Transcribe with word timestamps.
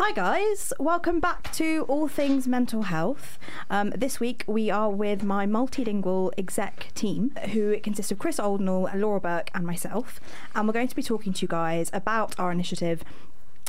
Hi, 0.00 0.12
guys. 0.12 0.72
Welcome 0.78 1.18
back 1.18 1.52
to 1.54 1.84
All 1.88 2.06
Things 2.06 2.46
Mental 2.46 2.82
Health. 2.82 3.36
Um, 3.68 3.90
this 3.90 4.20
week 4.20 4.44
we 4.46 4.70
are 4.70 4.90
with 4.90 5.24
my 5.24 5.44
multilingual 5.44 6.30
exec 6.38 6.94
team, 6.94 7.32
who 7.50 7.76
consists 7.80 8.12
of 8.12 8.18
Chris 8.20 8.36
Oldnall, 8.36 8.94
Laura 8.94 9.20
Burke, 9.20 9.50
and 9.54 9.66
myself. 9.66 10.20
And 10.54 10.68
we're 10.68 10.72
going 10.72 10.86
to 10.86 10.94
be 10.94 11.02
talking 11.02 11.32
to 11.32 11.42
you 11.42 11.48
guys 11.48 11.90
about 11.92 12.38
our 12.38 12.52
initiative 12.52 13.02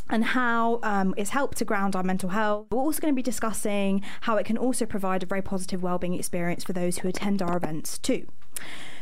and 0.07 0.23
how 0.23 0.79
um, 0.83 1.15
it's 1.17 1.31
helped 1.31 1.57
to 1.57 1.65
ground 1.65 1.95
our 1.95 2.03
mental 2.03 2.29
health. 2.29 2.67
We're 2.69 2.77
also 2.77 3.01
going 3.01 3.11
to 3.11 3.15
be 3.15 3.23
discussing 3.23 4.03
how 4.21 4.37
it 4.37 4.45
can 4.45 4.55
also 4.55 4.85
provide 4.85 5.23
a 5.23 5.25
very 5.25 5.41
positive 5.41 5.81
wellbeing 5.81 6.13
experience 6.13 6.63
for 6.63 6.73
those 6.73 6.99
who 6.99 7.07
attend 7.07 7.41
our 7.41 7.57
events 7.57 7.97
too. 7.97 8.27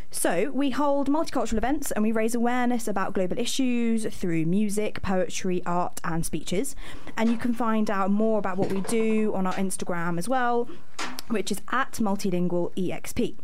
So, 0.10 0.52
we 0.52 0.70
hold 0.70 1.10
multicultural 1.10 1.58
events 1.58 1.92
and 1.92 2.02
we 2.02 2.12
raise 2.12 2.34
awareness 2.34 2.88
about 2.88 3.14
global 3.14 3.38
issues 3.38 4.06
through 4.06 4.46
music, 4.46 5.02
poetry, 5.02 5.62
art, 5.66 6.00
and 6.04 6.26
speeches. 6.26 6.76
And 7.18 7.30
you 7.30 7.38
can 7.38 7.54
find 7.54 7.90
out 7.90 8.10
more 8.10 8.40
about 8.40 8.58
what 8.58 8.72
we 8.72 8.82
do 8.82 9.34
on 9.36 9.46
our 9.46 9.54
Instagram 9.54 10.18
as 10.18 10.30
well, 10.30 10.70
which 11.28 11.52
is 11.52 11.62
at 11.72 11.94
multilingual 11.94 12.74
exp. 12.76 13.36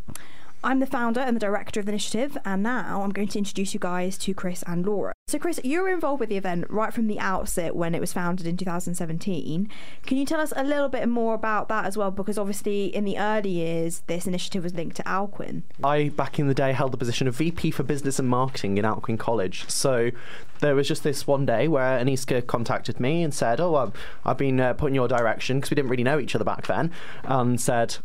I'm 0.64 0.80
the 0.80 0.86
founder 0.86 1.20
and 1.20 1.36
the 1.36 1.40
director 1.40 1.80
of 1.80 1.86
the 1.86 1.92
initiative, 1.92 2.38
and 2.44 2.62
now 2.62 3.02
I'm 3.02 3.10
going 3.10 3.28
to 3.28 3.38
introduce 3.38 3.74
you 3.74 3.80
guys 3.80 4.16
to 4.18 4.32
Chris 4.32 4.64
and 4.66 4.86
Laura. 4.86 5.13
So, 5.34 5.40
Chris, 5.40 5.58
you 5.64 5.82
were 5.82 5.88
involved 5.88 6.20
with 6.20 6.28
the 6.28 6.36
event 6.36 6.64
right 6.70 6.94
from 6.94 7.08
the 7.08 7.18
outset 7.18 7.74
when 7.74 7.92
it 7.92 8.00
was 8.00 8.12
founded 8.12 8.46
in 8.46 8.56
2017. 8.56 9.68
Can 10.06 10.16
you 10.16 10.24
tell 10.24 10.38
us 10.38 10.52
a 10.54 10.62
little 10.62 10.88
bit 10.88 11.08
more 11.08 11.34
about 11.34 11.68
that 11.70 11.86
as 11.86 11.96
well? 11.96 12.12
Because 12.12 12.38
obviously, 12.38 12.84
in 12.94 13.04
the 13.04 13.18
early 13.18 13.50
years, 13.50 14.04
this 14.06 14.28
initiative 14.28 14.62
was 14.62 14.74
linked 14.74 14.94
to 14.94 15.02
Alcuin. 15.02 15.64
I, 15.82 16.10
back 16.10 16.38
in 16.38 16.46
the 16.46 16.54
day, 16.54 16.70
held 16.70 16.92
the 16.92 16.96
position 16.96 17.26
of 17.26 17.34
VP 17.34 17.72
for 17.72 17.82
Business 17.82 18.20
and 18.20 18.28
Marketing 18.28 18.78
in 18.78 18.84
Alcuin 18.84 19.18
College. 19.18 19.68
So, 19.68 20.12
there 20.60 20.76
was 20.76 20.86
just 20.86 21.02
this 21.02 21.26
one 21.26 21.44
day 21.44 21.66
where 21.66 21.98
Aniska 21.98 22.46
contacted 22.46 23.00
me 23.00 23.24
and 23.24 23.34
said, 23.34 23.60
Oh, 23.60 23.92
I've, 24.24 24.38
been 24.38 24.60
uh, 24.60 24.74
put 24.74 24.86
in 24.86 24.94
your 24.94 25.08
direction 25.08 25.56
because 25.58 25.70
we 25.70 25.74
didn't 25.74 25.90
really 25.90 26.04
know 26.04 26.20
each 26.20 26.36
other 26.36 26.44
back 26.44 26.68
then, 26.68 26.92
and 27.24 27.60
said, 27.60 27.96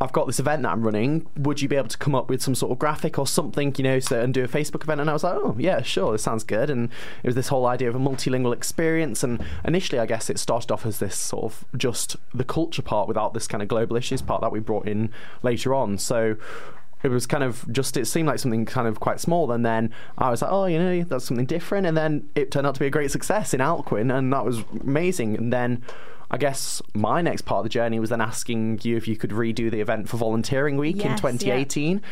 I've 0.00 0.12
got 0.12 0.26
this 0.28 0.38
event 0.38 0.62
that 0.62 0.70
I'm 0.70 0.82
running. 0.82 1.26
Would 1.36 1.60
you 1.60 1.68
be 1.68 1.74
able 1.74 1.88
to 1.88 1.98
come 1.98 2.14
up 2.14 2.28
with 2.30 2.40
some 2.40 2.54
sort 2.54 2.70
of 2.70 2.78
graphic 2.78 3.18
or 3.18 3.26
something, 3.26 3.74
you 3.76 3.82
know, 3.82 3.98
so, 3.98 4.20
and 4.20 4.32
do 4.32 4.44
a 4.44 4.48
Facebook 4.48 4.84
event? 4.84 5.00
And 5.00 5.10
I 5.10 5.12
was 5.12 5.24
like, 5.24 5.34
oh, 5.34 5.56
yeah, 5.58 5.82
sure, 5.82 6.12
this 6.12 6.22
sounds 6.22 6.44
good. 6.44 6.70
And 6.70 6.90
it 7.24 7.26
was 7.26 7.34
this 7.34 7.48
whole 7.48 7.66
idea 7.66 7.88
of 7.88 7.96
a 7.96 7.98
multilingual 7.98 8.52
experience. 8.52 9.24
And 9.24 9.44
initially, 9.64 9.98
I 9.98 10.06
guess 10.06 10.30
it 10.30 10.38
started 10.38 10.70
off 10.70 10.86
as 10.86 11.00
this 11.00 11.16
sort 11.16 11.44
of 11.44 11.64
just 11.76 12.16
the 12.32 12.44
culture 12.44 12.82
part 12.82 13.08
without 13.08 13.34
this 13.34 13.48
kind 13.48 13.60
of 13.60 13.68
global 13.68 13.96
issues 13.96 14.22
part 14.22 14.40
that 14.40 14.52
we 14.52 14.60
brought 14.60 14.86
in 14.86 15.10
later 15.42 15.74
on. 15.74 15.98
So 15.98 16.36
it 17.02 17.08
was 17.08 17.26
kind 17.26 17.42
of 17.42 17.70
just 17.72 17.96
it 17.96 18.06
seemed 18.06 18.28
like 18.28 18.38
something 18.38 18.66
kind 18.66 18.88
of 18.88 18.98
quite 18.98 19.20
small 19.20 19.52
and 19.52 19.64
then 19.64 19.92
i 20.18 20.30
was 20.30 20.42
like 20.42 20.50
oh 20.50 20.66
you 20.66 20.76
know 20.76 21.02
that's 21.04 21.24
something 21.24 21.46
different 21.46 21.86
and 21.86 21.96
then 21.96 22.28
it 22.34 22.50
turned 22.50 22.66
out 22.66 22.74
to 22.74 22.80
be 22.80 22.86
a 22.86 22.90
great 22.90 23.10
success 23.10 23.54
in 23.54 23.60
alcuin 23.60 24.12
and 24.12 24.32
that 24.32 24.44
was 24.44 24.64
amazing 24.80 25.36
and 25.36 25.52
then 25.52 25.80
I 26.30 26.36
guess 26.36 26.82
my 26.94 27.22
next 27.22 27.42
part 27.42 27.60
of 27.60 27.64
the 27.64 27.70
journey 27.70 27.98
was 27.98 28.10
then 28.10 28.20
asking 28.20 28.80
you 28.82 28.96
if 28.98 29.08
you 29.08 29.16
could 29.16 29.30
redo 29.30 29.70
the 29.70 29.80
event 29.80 30.08
for 30.10 30.18
Volunteering 30.18 30.76
Week 30.76 30.96
Yes, 30.96 31.06
in 31.06 31.16
2018. 31.16 32.02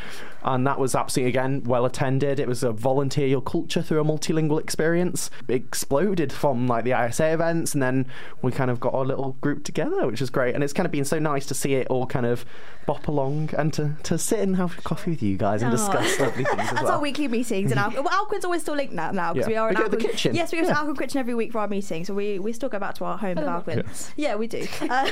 And 0.43 0.67
that 0.67 0.79
was 0.79 0.95
absolutely, 0.95 1.31
again, 1.31 1.65
well 1.65 1.85
attended. 1.85 2.39
It 2.41 2.47
was 2.49 2.63
a 2.63 2.71
volunteer 2.73 3.27
your 3.27 3.43
culture 3.43 3.83
through 3.83 4.01
a 4.01 4.05
multilingual 4.05 4.61
experience. 4.61 5.29
It 5.49 5.55
exploded 5.57 6.33
from 6.33 6.67
like 6.69 6.85
the 6.85 6.93
ISA 6.93 7.33
events, 7.33 7.75
and 7.75 7.83
then 7.83 8.07
we 8.43 8.53
kind 8.53 8.71
of 8.71 8.79
got 8.81 8.95
our 8.95 9.05
little 9.05 9.33
group 9.41 9.65
together, 9.65 10.07
which 10.07 10.21
was 10.21 10.31
great. 10.31 10.55
And 10.55 10.63
it's 10.65 10.73
kind 10.73 10.87
of 10.87 10.93
been 10.93 11.05
so 11.05 11.19
nice 11.19 11.45
to 11.47 11.55
see 11.55 11.75
it 11.75 11.89
all 11.89 12.07
kind 12.07 12.27
of 12.27 12.45
bop 12.87 13.09
along 13.09 13.51
and 13.59 13.73
to, 13.75 13.97
to 14.05 14.17
sit 14.17 14.39
and 14.39 14.55
have 14.57 14.83
coffee 14.85 15.11
with 15.11 15.23
you 15.23 15.37
guys 15.37 15.61
and 15.63 15.73
Oh. 15.75 15.77
discuss 15.77 16.21
lovely 16.21 16.45
things 16.45 16.61
as 16.61 16.71
That's 16.71 16.83
well. 16.85 16.93
our 16.93 17.01
weekly 17.01 17.27
meetings, 17.29 17.73
and 17.73 17.81
Al- 17.81 17.91
well, 17.91 18.05
Alcuin's 18.27 18.45
always 18.45 18.63
still 18.63 18.77
linked 18.77 18.95
now 18.95 19.11
because 19.35 19.49
Yeah. 19.51 19.67
we 19.69 19.75
are 19.77 19.83
We 19.83 19.89
the 19.91 19.97
kitchen. 19.97 20.35
Yes, 20.37 20.53
we 20.53 20.59
go 20.61 20.65
to 20.65 20.71
Yeah. 20.71 20.77
Alcuin 20.77 20.99
kitchen 20.99 21.19
every 21.19 21.35
week 21.35 21.51
for 21.53 21.59
our 21.59 21.69
meetings. 21.69 22.07
so 22.07 22.15
we, 22.15 22.39
we 22.39 22.53
still 22.53 22.69
go 22.69 22.79
back 22.79 22.95
to 22.95 23.05
our 23.05 23.19
home 23.19 23.35
with 23.35 23.45
oh. 23.45 23.49
Alcuin. 23.67 23.83
Yes. 23.85 24.06
Yeah, 24.17 24.35
we 24.37 24.47
do. 24.47 24.67
um, 24.83 25.07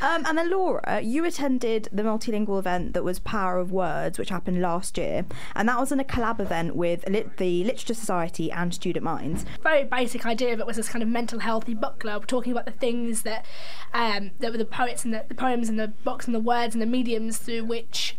um, 0.00 0.24
and 0.26 0.38
then 0.38 0.50
Laura, 0.50 1.00
you 1.02 1.24
attended 1.24 1.88
the 1.92 2.02
multilingual 2.02 2.58
event 2.58 2.94
that 2.94 3.04
was 3.04 3.18
Power 3.18 3.58
of 3.58 3.70
Words, 3.72 4.18
which 4.18 4.30
happened 4.30 4.60
last 4.60 4.96
year, 4.96 5.24
and 5.54 5.68
that 5.68 5.78
was 5.78 5.92
in 5.92 6.00
a 6.00 6.04
collab 6.04 6.40
event 6.40 6.74
with 6.76 7.08
lit- 7.08 7.36
the 7.36 7.64
Literature 7.64 7.94
Society 7.94 8.50
and 8.50 8.72
Student 8.74 9.04
Minds. 9.04 9.44
very 9.62 9.84
basic 9.84 10.24
idea 10.26 10.52
of 10.52 10.60
it 10.60 10.66
was 10.66 10.76
this 10.76 10.88
kind 10.88 11.02
of 11.02 11.08
mental 11.08 11.40
healthy 11.40 11.74
book 11.74 11.98
club, 11.98 12.26
talking 12.26 12.52
about 12.52 12.64
the 12.66 12.72
things 12.72 13.22
that 13.22 13.44
um, 13.92 14.30
that 14.40 14.50
were 14.52 14.58
the 14.58 14.64
poets 14.64 15.04
and 15.04 15.12
the, 15.12 15.24
the 15.28 15.34
poems 15.34 15.68
and 15.68 15.78
the 15.78 15.88
books 15.88 16.26
and 16.26 16.34
the 16.34 16.40
words 16.40 16.74
and 16.74 16.80
the 16.82 16.86
mediums 16.86 17.38
through 17.38 17.64
which. 17.64 18.16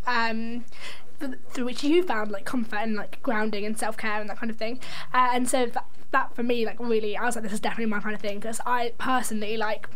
Th- 1.19 1.33
through 1.49 1.65
which 1.65 1.83
you 1.83 2.03
found 2.03 2.31
like 2.31 2.45
comfort 2.45 2.77
and 2.77 2.95
like 2.95 3.21
grounding 3.21 3.65
and 3.65 3.77
self 3.77 3.97
care 3.97 4.19
and 4.19 4.29
that 4.29 4.37
kind 4.37 4.49
of 4.49 4.57
thing, 4.57 4.79
uh, 5.13 5.29
and 5.33 5.49
so 5.49 5.67
that, 5.67 5.85
that 6.11 6.35
for 6.35 6.43
me 6.43 6.65
like 6.65 6.79
really 6.79 7.15
I 7.17 7.25
was 7.25 7.35
like 7.35 7.43
this 7.43 7.53
is 7.53 7.59
definitely 7.59 7.91
my 7.91 7.99
kind 7.99 8.15
of 8.15 8.21
thing 8.21 8.39
because 8.39 8.59
I 8.65 8.93
personally 8.97 9.57
like 9.57 9.87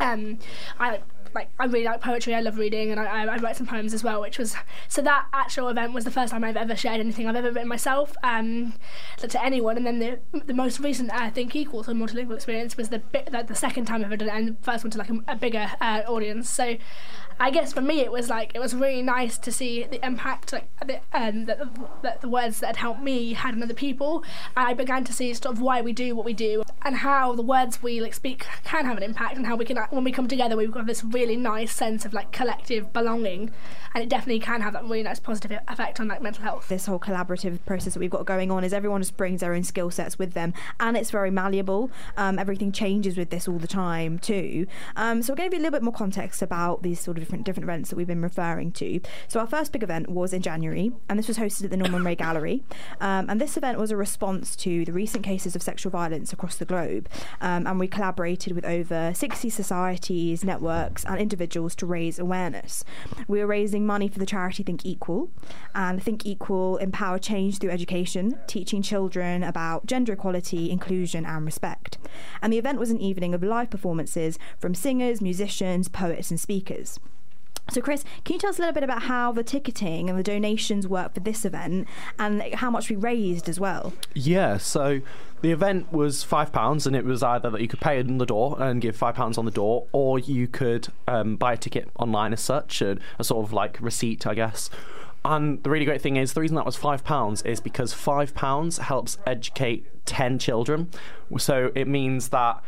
um, 0.00 0.38
I 0.78 1.00
like 1.34 1.50
I 1.58 1.64
really 1.64 1.84
like 1.84 2.00
poetry. 2.00 2.34
I 2.34 2.40
love 2.40 2.58
reading, 2.58 2.90
and 2.90 3.00
I, 3.00 3.24
I, 3.24 3.36
write 3.38 3.56
some 3.56 3.66
poems 3.66 3.92
as 3.92 4.04
well. 4.04 4.20
Which 4.20 4.38
was 4.38 4.54
so 4.88 5.02
that 5.02 5.26
actual 5.32 5.68
event 5.68 5.92
was 5.92 6.04
the 6.04 6.10
first 6.10 6.30
time 6.32 6.44
I've 6.44 6.56
ever 6.56 6.76
shared 6.76 7.00
anything 7.00 7.26
I've 7.26 7.36
ever 7.36 7.50
written 7.50 7.68
myself 7.68 8.14
um, 8.22 8.74
to, 9.18 9.44
anyone. 9.44 9.76
And 9.76 9.86
then 9.86 9.98
the 9.98 10.20
the 10.44 10.54
most 10.54 10.80
recent 10.80 11.12
I 11.12 11.30
think 11.30 11.56
equal 11.56 11.82
to 11.84 11.90
a 11.90 11.94
multilingual 11.94 12.36
experience 12.36 12.76
was 12.76 12.88
the 12.88 13.00
bit 13.00 13.32
like 13.32 13.48
the 13.48 13.54
second 13.54 13.86
time 13.86 14.00
I've 14.00 14.12
ever 14.12 14.16
done 14.16 14.28
it, 14.28 14.34
and 14.34 14.48
the 14.48 14.62
first 14.62 14.84
one 14.84 14.90
to 14.92 14.98
like 14.98 15.10
a, 15.10 15.18
a 15.28 15.36
bigger 15.36 15.70
uh, 15.80 16.02
audience. 16.06 16.48
So 16.48 16.76
I 17.40 17.50
guess 17.50 17.72
for 17.72 17.80
me 17.80 18.00
it 18.00 18.12
was 18.12 18.28
like 18.28 18.52
it 18.54 18.60
was 18.60 18.74
really 18.74 19.02
nice 19.02 19.38
to 19.38 19.52
see 19.52 19.84
the 19.84 20.04
impact 20.04 20.52
like 20.52 20.68
the, 20.86 21.00
um, 21.12 21.46
that, 21.46 22.02
that 22.02 22.20
the 22.20 22.28
words 22.28 22.60
that 22.60 22.68
had 22.68 22.76
helped 22.76 23.02
me 23.02 23.32
had 23.32 23.54
on 23.54 23.62
other 23.62 23.74
people. 23.74 24.24
I 24.56 24.74
began 24.74 25.04
to 25.04 25.12
see 25.12 25.32
sort 25.34 25.54
of 25.54 25.60
why 25.60 25.80
we 25.80 25.92
do 25.92 26.14
what 26.14 26.24
we 26.24 26.32
do 26.32 26.62
and 26.82 26.96
how 26.96 27.34
the 27.34 27.42
words 27.42 27.82
we 27.82 28.00
like 28.00 28.14
speak 28.14 28.46
can 28.64 28.84
have 28.86 28.96
an 28.96 29.02
impact 29.02 29.36
and 29.36 29.46
how 29.46 29.56
we 29.56 29.64
can 29.64 29.76
when 29.90 30.04
we 30.04 30.12
come 30.12 30.28
together 30.28 30.56
we've 30.56 30.70
got 30.70 30.86
this 30.86 31.02
really 31.02 31.36
nice 31.36 31.72
sense 31.72 32.04
of 32.04 32.12
like 32.12 32.30
collective 32.30 32.92
belonging 32.92 33.50
and 33.94 34.02
it 34.02 34.08
definitely 34.08 34.40
can 34.40 34.60
have 34.60 34.72
that 34.72 34.82
really 34.82 35.04
nice 35.04 35.20
positive 35.20 35.56
effect 35.68 36.00
on 36.00 36.08
like 36.08 36.20
mental 36.20 36.42
health. 36.42 36.68
This 36.68 36.86
whole 36.86 36.98
collaborative 36.98 37.58
process 37.64 37.94
that 37.94 38.00
we've 38.00 38.10
got 38.10 38.26
going 38.26 38.50
on 38.50 38.64
is 38.64 38.72
everyone 38.72 39.00
just 39.00 39.16
brings 39.16 39.40
their 39.40 39.54
own 39.54 39.62
skill 39.62 39.90
sets 39.90 40.18
with 40.18 40.32
them, 40.32 40.52
and 40.80 40.96
it's 40.96 41.10
very 41.10 41.30
malleable. 41.30 41.90
Um, 42.16 42.38
everything 42.38 42.72
changes 42.72 43.16
with 43.16 43.30
this 43.30 43.46
all 43.46 43.58
the 43.58 43.68
time 43.68 44.18
too. 44.18 44.66
Um, 44.96 45.22
so 45.22 45.32
we're 45.32 45.36
going 45.36 45.50
to 45.50 45.56
give 45.56 45.60
you 45.60 45.62
a 45.62 45.64
little 45.64 45.78
bit 45.78 45.84
more 45.84 45.94
context 45.94 46.42
about 46.42 46.82
these 46.82 46.98
sort 46.98 47.18
of 47.18 47.23
different 47.24 47.44
different 47.44 47.64
events 47.64 47.88
that 47.88 47.96
we've 47.96 48.06
been 48.06 48.20
referring 48.22 48.70
to. 48.72 49.00
So 49.28 49.40
our 49.40 49.46
first 49.46 49.72
big 49.72 49.82
event 49.82 50.10
was 50.10 50.32
in 50.32 50.42
January, 50.42 50.92
and 51.08 51.18
this 51.18 51.26
was 51.26 51.38
hosted 51.38 51.64
at 51.64 51.70
the 51.70 51.76
Norman 51.76 52.04
Rea 52.04 52.14
Gallery. 52.14 52.62
Um, 53.00 53.30
and 53.30 53.40
this 53.40 53.56
event 53.56 53.78
was 53.78 53.90
a 53.90 53.96
response 53.96 54.54
to 54.56 54.84
the 54.84 54.92
recent 54.92 55.24
cases 55.24 55.56
of 55.56 55.62
sexual 55.62 55.90
violence 55.90 56.32
across 56.32 56.56
the 56.56 56.66
globe, 56.66 57.08
um, 57.40 57.66
and 57.66 57.80
we 57.80 57.88
collaborated 57.88 58.52
with 58.52 58.64
over 58.66 59.12
60 59.14 59.48
societies, 59.48 60.44
networks, 60.44 61.04
and 61.04 61.18
individuals 61.18 61.74
to 61.76 61.86
raise 61.86 62.18
awareness. 62.18 62.84
We 63.26 63.40
were 63.40 63.46
raising 63.46 63.86
money 63.86 64.08
for 64.08 64.18
the 64.18 64.26
charity 64.26 64.62
Think 64.62 64.84
Equal, 64.84 65.30
and 65.74 66.02
Think 66.02 66.26
Equal 66.26 66.76
empower 66.76 67.18
change 67.18 67.58
through 67.58 67.70
education, 67.70 68.38
teaching 68.46 68.82
children 68.82 69.42
about 69.42 69.86
gender 69.86 70.12
equality, 70.12 70.70
inclusion, 70.70 71.24
and 71.24 71.46
respect. 71.46 71.96
And 72.42 72.52
the 72.52 72.58
event 72.58 72.78
was 72.78 72.90
an 72.90 73.00
evening 73.00 73.32
of 73.32 73.42
live 73.42 73.70
performances 73.70 74.38
from 74.58 74.74
singers, 74.74 75.22
musicians, 75.22 75.88
poets, 75.88 76.30
and 76.30 76.38
speakers. 76.38 77.00
So, 77.70 77.80
Chris, 77.80 78.04
can 78.24 78.34
you 78.34 78.38
tell 78.38 78.50
us 78.50 78.58
a 78.58 78.62
little 78.62 78.74
bit 78.74 78.82
about 78.84 79.04
how 79.04 79.32
the 79.32 79.42
ticketing 79.42 80.10
and 80.10 80.18
the 80.18 80.22
donations 80.22 80.86
work 80.86 81.14
for 81.14 81.20
this 81.20 81.44
event 81.44 81.88
and 82.18 82.42
how 82.54 82.70
much 82.70 82.90
we 82.90 82.96
raised 82.96 83.48
as 83.48 83.58
well? 83.58 83.94
Yeah, 84.14 84.58
so 84.58 85.00
the 85.40 85.50
event 85.50 85.90
was 85.92 86.22
five 86.22 86.52
pounds, 86.52 86.86
and 86.86 86.94
it 86.94 87.04
was 87.04 87.22
either 87.22 87.50
that 87.50 87.60
you 87.60 87.68
could 87.68 87.80
pay 87.80 87.98
in 87.98 88.18
the 88.18 88.26
door 88.26 88.60
and 88.60 88.80
give 88.82 88.96
five 88.96 89.14
pounds 89.14 89.38
on 89.38 89.46
the 89.46 89.50
door, 89.50 89.86
or 89.92 90.18
you 90.18 90.46
could 90.46 90.88
um, 91.08 91.36
buy 91.36 91.54
a 91.54 91.56
ticket 91.56 91.88
online 91.98 92.32
as 92.34 92.40
such, 92.42 92.82
a, 92.82 92.98
a 93.18 93.24
sort 93.24 93.44
of 93.44 93.52
like 93.52 93.78
receipt, 93.80 94.26
I 94.26 94.34
guess. 94.34 94.68
And 95.24 95.62
the 95.62 95.70
really 95.70 95.86
great 95.86 96.02
thing 96.02 96.16
is 96.16 96.34
the 96.34 96.42
reason 96.42 96.56
that 96.56 96.66
was 96.66 96.76
five 96.76 97.02
pounds 97.02 97.40
is 97.42 97.58
because 97.58 97.94
five 97.94 98.34
pounds 98.34 98.76
helps 98.76 99.16
educate 99.26 99.86
ten 100.04 100.38
children. 100.38 100.90
So 101.38 101.72
it 101.74 101.88
means 101.88 102.28
that 102.28 102.62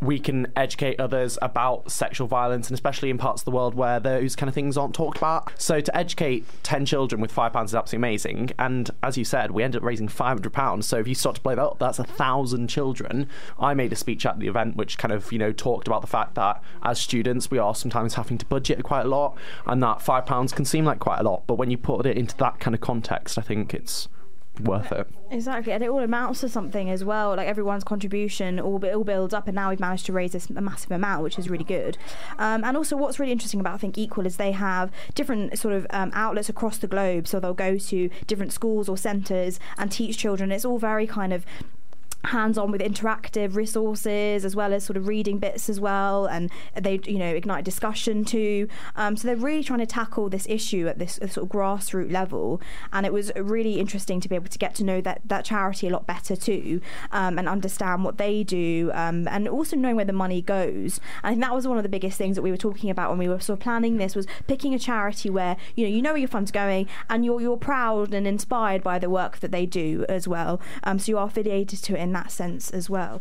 we 0.00 0.18
can 0.18 0.46
educate 0.54 1.00
others 1.00 1.38
about 1.42 1.90
sexual 1.90 2.28
violence, 2.28 2.68
and 2.68 2.74
especially 2.74 3.10
in 3.10 3.18
parts 3.18 3.42
of 3.42 3.44
the 3.46 3.50
world 3.50 3.74
where 3.74 3.98
those 3.98 4.36
kind 4.36 4.48
of 4.48 4.54
things 4.54 4.76
aren't 4.76 4.94
talked 4.94 5.18
about. 5.18 5.50
So 5.60 5.80
to 5.80 5.96
educate 5.96 6.44
ten 6.62 6.86
children 6.86 7.20
with 7.20 7.32
five 7.32 7.52
pounds 7.52 7.72
is 7.72 7.74
absolutely 7.74 8.08
amazing. 8.08 8.50
And 8.58 8.90
as 9.02 9.18
you 9.18 9.24
said, 9.24 9.50
we 9.50 9.62
ended 9.62 9.82
up 9.82 9.84
raising 9.84 10.08
five 10.08 10.38
hundred 10.38 10.52
pounds. 10.52 10.86
So 10.86 10.98
if 10.98 11.08
you 11.08 11.14
start 11.14 11.36
to 11.36 11.42
play 11.42 11.56
that 11.56 11.62
up, 11.62 11.78
that's 11.78 11.98
a 11.98 12.04
thousand 12.04 12.68
children. 12.68 13.28
I 13.58 13.74
made 13.74 13.92
a 13.92 13.96
speech 13.96 14.24
at 14.24 14.38
the 14.38 14.46
event 14.46 14.76
which 14.76 14.98
kind 14.98 15.12
of 15.12 15.32
you 15.32 15.38
know 15.38 15.52
talked 15.52 15.88
about 15.88 16.00
the 16.02 16.06
fact 16.06 16.36
that 16.36 16.62
as 16.82 17.00
students 17.00 17.50
we 17.50 17.58
are 17.58 17.74
sometimes 17.74 18.14
having 18.14 18.38
to 18.38 18.46
budget 18.46 18.82
quite 18.84 19.06
a 19.06 19.08
lot, 19.08 19.36
and 19.66 19.82
that 19.82 20.00
five 20.00 20.26
pounds 20.26 20.52
can 20.52 20.64
seem 20.64 20.84
like 20.84 21.00
quite 21.00 21.18
a 21.18 21.24
lot, 21.24 21.42
but 21.46 21.56
when 21.56 21.70
you 21.70 21.76
put 21.76 22.06
it 22.06 22.16
into 22.16 22.36
that 22.36 22.60
kind 22.60 22.74
of 22.74 22.80
context, 22.80 23.36
I 23.36 23.42
think 23.42 23.74
it's 23.74 24.08
worth 24.60 24.92
it. 24.92 25.06
Exactly, 25.30 25.72
and 25.72 25.82
it 25.82 25.88
all 25.90 26.00
amounts 26.00 26.40
to 26.40 26.48
something 26.48 26.90
as 26.90 27.04
well. 27.04 27.36
Like 27.36 27.48
everyone's 27.48 27.84
contribution 27.84 28.58
all, 28.58 28.84
all 28.84 29.04
builds 29.04 29.34
up, 29.34 29.46
and 29.46 29.54
now 29.54 29.70
we've 29.70 29.80
managed 29.80 30.06
to 30.06 30.12
raise 30.12 30.32
this 30.32 30.48
a 30.50 30.60
massive 30.60 30.90
amount, 30.90 31.22
which 31.22 31.38
is 31.38 31.48
really 31.48 31.64
good. 31.64 31.98
Um, 32.38 32.64
and 32.64 32.76
also, 32.76 32.96
what's 32.96 33.18
really 33.18 33.32
interesting 33.32 33.60
about 33.60 33.80
Think 33.80 33.98
Equal 33.98 34.26
is 34.26 34.36
they 34.36 34.52
have 34.52 34.90
different 35.14 35.58
sort 35.58 35.74
of 35.74 35.86
um, 35.90 36.10
outlets 36.14 36.48
across 36.48 36.78
the 36.78 36.86
globe. 36.86 37.28
So 37.28 37.40
they'll 37.40 37.54
go 37.54 37.78
to 37.78 38.10
different 38.26 38.52
schools 38.52 38.88
or 38.88 38.96
centres 38.96 39.60
and 39.76 39.90
teach 39.92 40.16
children. 40.18 40.50
It's 40.52 40.64
all 40.64 40.78
very 40.78 41.06
kind 41.06 41.32
of 41.32 41.44
hands 42.24 42.58
on 42.58 42.70
with 42.70 42.80
interactive 42.80 43.54
resources 43.54 44.44
as 44.44 44.56
well 44.56 44.72
as 44.72 44.84
sort 44.84 44.96
of 44.96 45.06
reading 45.06 45.38
bits 45.38 45.68
as 45.70 45.80
well 45.80 46.26
and 46.26 46.50
they 46.74 47.00
you 47.04 47.18
know 47.18 47.26
ignite 47.26 47.64
discussion 47.64 48.24
too. 48.24 48.68
Um, 48.96 49.16
so 49.16 49.28
they're 49.28 49.36
really 49.36 49.62
trying 49.62 49.78
to 49.80 49.86
tackle 49.86 50.28
this 50.28 50.46
issue 50.48 50.88
at 50.88 50.98
this 50.98 51.14
sort 51.14 51.36
of 51.38 51.48
grassroots 51.48 52.12
level. 52.12 52.60
And 52.92 53.06
it 53.06 53.12
was 53.12 53.30
really 53.36 53.78
interesting 53.78 54.20
to 54.20 54.28
be 54.28 54.34
able 54.34 54.48
to 54.48 54.58
get 54.58 54.74
to 54.76 54.84
know 54.84 55.00
that 55.02 55.20
that 55.24 55.44
charity 55.44 55.88
a 55.88 55.90
lot 55.90 56.06
better 56.06 56.36
too 56.36 56.80
um, 57.12 57.38
and 57.38 57.48
understand 57.48 58.04
what 58.04 58.18
they 58.18 58.42
do 58.42 58.90
um, 58.94 59.28
and 59.28 59.48
also 59.48 59.76
knowing 59.76 59.96
where 59.96 60.04
the 60.04 60.12
money 60.12 60.42
goes. 60.42 61.00
And 61.22 61.28
I 61.28 61.30
think 61.30 61.42
that 61.42 61.54
was 61.54 61.66
one 61.66 61.76
of 61.76 61.82
the 61.82 61.88
biggest 61.88 62.18
things 62.18 62.36
that 62.36 62.42
we 62.42 62.50
were 62.50 62.56
talking 62.56 62.90
about 62.90 63.10
when 63.10 63.18
we 63.18 63.28
were 63.28 63.40
sort 63.40 63.58
of 63.58 63.62
planning 63.62 63.96
this 63.96 64.14
was 64.16 64.26
picking 64.46 64.74
a 64.74 64.78
charity 64.78 65.30
where 65.30 65.56
you 65.74 65.84
know 65.84 65.90
you 65.90 66.02
know 66.02 66.12
where 66.12 66.18
your 66.18 66.28
funds 66.28 66.50
going 66.50 66.88
and 67.08 67.24
you're 67.24 67.40
you're 67.40 67.56
proud 67.56 68.12
and 68.12 68.26
inspired 68.26 68.82
by 68.82 68.98
the 68.98 69.10
work 69.10 69.38
that 69.40 69.50
they 69.50 69.66
do 69.66 70.04
as 70.08 70.26
well. 70.26 70.60
Um, 70.84 70.98
so 70.98 71.12
you 71.12 71.18
are 71.18 71.26
affiliated 71.26 71.82
to 71.84 71.94
it 71.94 72.07
in 72.08 72.14
that 72.14 72.32
sense 72.32 72.70
as 72.70 72.88
well. 72.88 73.20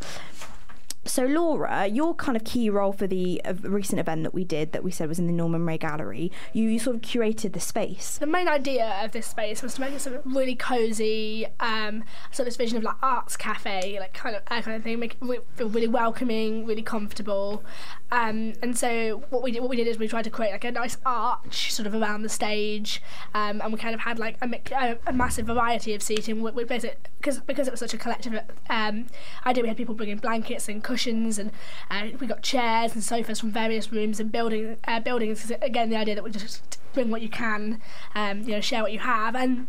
So, 1.08 1.26
Laura, 1.26 1.88
your 1.88 2.14
kind 2.14 2.36
of 2.36 2.44
key 2.44 2.70
role 2.70 2.92
for 2.92 3.08
the 3.08 3.42
uh, 3.46 3.54
recent 3.62 4.00
event 4.00 4.24
that 4.24 4.34
we 4.34 4.44
did, 4.44 4.74
that 4.74 4.84
we 4.84 4.92
said 4.92 5.08
was 5.08 5.20
in 5.20 5.26
the 5.26 5.34
Norman 5.34 5.66
Rea 5.66 5.78
Gallery, 5.78 6.32
you, 6.52 6.66
you 6.68 6.80
sort 6.80 6.98
of 6.98 7.02
curated 7.02 7.54
the 7.54 7.62
space. 7.62 8.18
The 8.18 8.28
main 8.28 8.50
idea 8.50 9.00
of 9.02 9.14
this 9.14 9.26
space 9.26 9.64
was 9.64 9.76
to 9.76 9.82
make 9.82 9.94
it 9.94 10.02
sort 10.02 10.18
of 10.18 10.26
really 10.26 10.56
cozy, 10.56 11.48
um, 11.62 12.04
sort 12.32 12.42
of 12.42 12.46
this 12.48 12.58
vision 12.58 12.78
of 12.78 12.84
like 12.84 12.98
arts 13.02 13.38
cafe, 13.38 13.98
like 14.00 14.14
kind 14.14 14.36
of 14.36 14.42
uh, 14.48 14.62
kind 14.62 14.76
of 14.76 14.84
thing, 14.84 15.00
make 15.00 15.16
it 15.22 15.44
feel 15.56 15.70
really 15.70 15.88
welcoming, 15.88 16.66
really 16.66 16.84
comfortable. 16.84 17.64
Um, 18.12 18.54
and 18.62 18.78
so 18.78 19.24
what 19.30 19.44
we 19.44 19.52
did, 19.52 19.62
what 19.62 19.70
we 19.70 19.78
did 19.78 19.88
is 19.88 19.98
we 19.98 20.10
tried 20.10 20.26
to 20.26 20.30
create 20.30 20.52
like 20.52 20.66
a 20.66 20.72
nice 20.72 20.98
arch 21.06 21.74
sort 21.74 21.88
of 21.88 21.94
around 21.94 22.24
the 22.24 22.30
stage, 22.30 23.02
um, 23.34 23.62
and 23.62 23.72
we 23.72 23.80
kind 23.80 23.96
of 23.96 24.02
had 24.02 24.20
like 24.20 24.38
a, 24.42 24.62
a, 24.76 24.98
a 25.08 25.14
massive 25.14 25.46
variety 25.46 25.94
of 25.94 26.02
seating. 26.02 26.42
We, 26.42 26.52
we 26.52 26.64
because 26.66 27.40
because 27.46 27.68
it 27.68 27.72
was 27.72 27.80
such 27.80 27.94
a 27.94 27.98
collective 27.98 28.40
um, 28.70 29.08
idea. 29.46 29.64
We 29.64 29.70
had 29.70 29.78
people 29.78 29.96
bringing 29.96 30.18
blankets 30.18 30.68
and 30.68 30.84
cushions 30.84 30.97
cushions 30.98 31.38
and 31.38 31.52
uh, 31.92 32.08
we 32.20 32.26
got 32.26 32.42
chairs 32.42 32.94
and 32.96 33.04
sofas 33.04 33.40
from 33.40 33.52
various 33.52 33.92
rooms 33.92 34.20
and 34.20 34.32
building 34.32 34.78
uh, 34.88 35.00
buildings. 35.00 35.52
Again, 35.62 35.90
the 35.92 35.96
idea 35.96 36.16
that 36.16 36.24
we 36.24 36.32
just 36.32 36.80
bring 36.94 37.12
what 37.12 37.22
you 37.22 37.30
can, 37.30 37.80
um, 38.16 38.42
you 38.42 38.54
know, 38.54 38.62
share 38.62 38.82
what 38.82 38.92
you 38.92 39.00
have, 39.00 39.36
and 39.36 39.68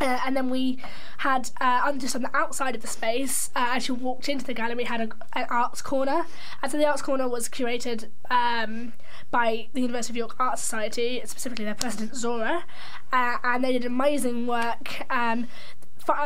uh, 0.00 0.18
and 0.24 0.36
then 0.36 0.50
we 0.50 0.78
had 1.18 1.50
uh, 1.60 1.92
just 1.92 2.16
on 2.16 2.22
the 2.22 2.36
outside 2.36 2.74
of 2.74 2.82
the 2.82 2.88
space, 2.88 3.50
uh, 3.56 3.70
as 3.74 3.88
you 3.88 3.94
walked 3.94 4.28
into 4.28 4.44
the 4.44 4.54
gallery, 4.54 4.76
we 4.76 4.84
had 4.84 5.00
a, 5.00 5.08
an 5.34 5.46
arts 5.50 5.82
corner. 5.82 6.26
And 6.62 6.70
so 6.70 6.78
the 6.78 6.86
arts 6.86 7.02
corner 7.02 7.28
was 7.28 7.48
curated 7.48 8.08
um, 8.30 8.92
by 9.30 9.68
the 9.72 9.80
University 9.80 10.12
of 10.12 10.16
York 10.16 10.36
Art 10.38 10.58
Society, 10.58 11.20
specifically 11.24 11.64
their 11.64 11.74
president 11.74 12.14
Zora, 12.14 12.64
uh, 13.12 13.36
and 13.42 13.64
they 13.64 13.72
did 13.72 13.84
amazing 13.84 14.46
work. 14.46 15.04
Um, 15.10 15.48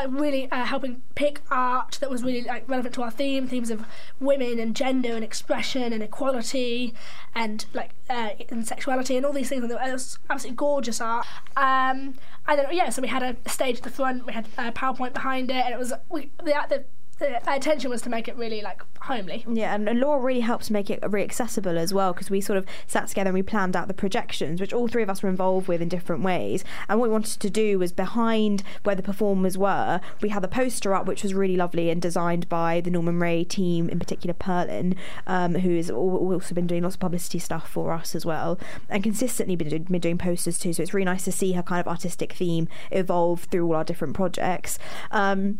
really 0.08 0.50
uh, 0.50 0.64
helping 0.64 1.02
pick 1.14 1.40
art 1.50 1.99
that 2.00 2.11
was 2.11 2.23
really 2.23 2.43
like 2.43 2.69
relevant 2.69 2.94
to 2.94 3.02
our 3.02 3.11
theme, 3.11 3.46
themes 3.46 3.70
of 3.70 3.84
women 4.20 4.58
and 4.58 4.75
gender 4.75 5.14
and 5.14 5.25
expression 5.25 5.93
and 5.93 6.02
equality 6.02 6.94
and 7.34 7.67
like 7.73 7.90
uh, 8.11 8.31
and 8.50 8.67
sexuality 8.67 9.17
and 9.17 9.26
all 9.26 9.32
these 9.32 9.49
things. 9.49 9.62
And 9.62 9.73
it 9.73 9.93
was 9.93 10.19
absolutely 10.31 10.56
gorgeous 10.56 11.00
art. 11.00 11.26
Um, 11.56 12.14
and 12.46 12.58
then 12.58 12.67
yeah, 12.73 12.88
so 12.90 13.02
we 13.02 13.08
had 13.08 13.23
a 13.23 13.49
stage 13.49 13.79
at 13.79 13.82
the 13.82 13.90
front, 13.90 14.26
we 14.26 14.32
had 14.32 14.46
a 14.58 14.73
PowerPoint 14.73 15.14
behind 15.14 15.50
it, 15.50 15.64
and 15.64 15.75
it 15.75 15.79
was 15.79 15.93
we 16.08 16.31
the, 16.43 16.55
the 16.69 16.85
the 17.23 17.55
intention 17.55 17.91
was 17.91 18.03
to 18.03 18.11
make 18.11 18.29
it 18.29 18.37
really 18.37 18.61
like 18.61 18.83
homely. 19.01 19.45
Yeah, 19.49 19.75
and, 19.75 20.01
Laura 20.01 20.21
really 20.21 20.41
helped 20.41 20.71
make 20.71 20.91
it 20.91 21.01
really 21.09 21.25
accessible 21.25 21.79
as 21.79 21.95
well 21.95 22.13
because 22.13 22.31
we 22.31 22.41
sort 22.41 22.57
of 22.57 22.67
sat 22.87 23.09
together 23.09 23.29
and 23.29 23.35
we 23.35 23.43
planned 23.43 23.77
out 23.77 23.89
the 23.89 23.95
projections, 23.95 24.61
which 24.61 24.73
all 24.73 24.89
three 24.89 25.03
of 25.03 25.11
us 25.11 25.23
were 25.23 25.29
involved 25.29 25.69
with 25.69 25.81
in 25.81 25.89
different 25.89 26.23
ways. 26.23 26.65
And 26.89 26.99
what 26.99 27.09
we 27.09 27.13
wanted 27.13 27.41
to 27.41 27.51
do 27.51 27.79
was 27.79 27.93
behind 27.93 28.63
where 28.83 28.97
the 28.97 29.03
performers 29.03 29.57
were, 29.57 30.01
we 30.21 30.31
had 30.31 30.43
the 30.43 30.49
poster 30.49 30.95
up, 30.95 31.07
which 31.07 31.23
was 31.23 31.35
really 31.35 31.57
lovely 31.57 31.91
and 31.91 32.03
designed 32.03 32.49
by 32.49 32.81
the 32.81 32.91
Norman 32.91 33.19
Rea 33.21 33.45
team, 33.45 33.89
in 33.89 33.99
particular 33.99 34.35
Perlin, 34.35 34.97
um, 35.27 35.55
who 35.57 35.77
has 35.77 35.91
also 35.91 36.55
been 36.55 36.67
doing 36.67 36.83
lots 36.83 36.97
of 36.97 37.01
publicity 37.01 37.39
stuff 37.39 37.69
for 37.69 37.93
us 37.93 38.15
as 38.15 38.27
well, 38.27 38.59
and 38.89 39.03
consistently 39.03 39.57
been, 39.57 39.85
been 39.85 40.01
doing 40.01 40.19
posters 40.19 40.59
too. 40.59 40.73
So 40.73 40.83
it's 40.83 40.95
really 40.95 41.05
nice 41.05 41.25
to 41.25 41.33
see 41.33 41.53
her 41.53 41.63
kind 41.63 41.81
of 41.81 41.89
artistic 41.89 42.33
theme 42.33 42.69
evolve 42.91 43.45
through 43.45 43.67
all 43.67 43.77
our 43.77 43.85
different 43.85 44.15
projects. 44.15 44.79
Um, 45.11 45.59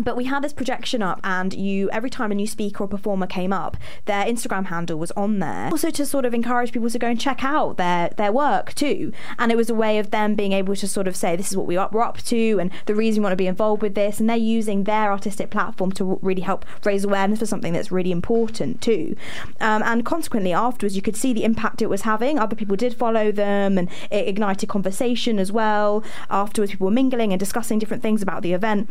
but 0.00 0.16
we 0.16 0.24
had 0.24 0.42
this 0.42 0.52
projection 0.52 1.02
up 1.02 1.20
and 1.24 1.54
you 1.54 1.90
every 1.90 2.10
time 2.10 2.32
a 2.32 2.34
new 2.34 2.46
speaker 2.46 2.84
or 2.84 2.88
performer 2.88 3.26
came 3.26 3.52
up 3.52 3.76
their 4.06 4.24
instagram 4.24 4.66
handle 4.66 4.98
was 4.98 5.10
on 5.12 5.38
there. 5.38 5.68
Also 5.70 5.90
to 5.90 6.06
sort 6.06 6.24
of 6.24 6.34
encourage 6.34 6.72
people 6.72 6.90
to 6.90 6.98
go 6.98 7.08
and 7.08 7.20
check 7.20 7.44
out 7.44 7.76
their 7.76 8.10
their 8.16 8.32
work 8.32 8.74
too. 8.74 9.12
And 9.38 9.52
it 9.52 9.56
was 9.56 9.70
a 9.70 9.74
way 9.74 9.98
of 9.98 10.10
them 10.10 10.34
being 10.34 10.52
able 10.52 10.76
to 10.76 10.88
sort 10.88 11.08
of 11.08 11.16
say 11.16 11.36
this 11.36 11.50
is 11.50 11.56
what 11.56 11.66
we 11.66 11.76
are, 11.76 11.88
we're 11.92 12.02
up 12.02 12.18
to 12.18 12.58
and 12.60 12.70
the 12.86 12.94
reason 12.94 13.22
we 13.22 13.24
want 13.24 13.32
to 13.32 13.36
be 13.36 13.46
involved 13.46 13.82
with 13.82 13.94
this. 13.94 14.20
And 14.20 14.28
they're 14.28 14.36
using 14.36 14.84
their 14.84 15.10
artistic 15.10 15.50
platform 15.50 15.92
to 15.92 16.18
really 16.22 16.42
help 16.42 16.64
raise 16.84 17.04
awareness 17.04 17.38
for 17.38 17.46
something 17.46 17.72
that's 17.72 17.92
really 17.92 18.12
important 18.12 18.80
too. 18.80 19.16
Um, 19.60 19.82
and 19.82 20.04
consequently 20.04 20.52
afterwards 20.52 20.96
you 20.96 21.02
could 21.02 21.16
see 21.16 21.32
the 21.32 21.44
impact 21.44 21.82
it 21.82 21.88
was 21.88 22.02
having. 22.02 22.38
Other 22.38 22.56
people 22.56 22.76
did 22.76 22.94
follow 22.94 23.32
them 23.32 23.78
and 23.78 23.88
it 24.10 24.28
ignited 24.28 24.68
conversation 24.68 25.38
as 25.38 25.50
well. 25.50 26.04
Afterwards 26.30 26.72
people 26.72 26.86
were 26.86 26.92
mingling 26.92 27.32
and 27.32 27.40
discussing 27.40 27.78
different 27.78 28.02
things 28.02 28.22
about 28.22 28.42
the 28.42 28.52
event 28.52 28.90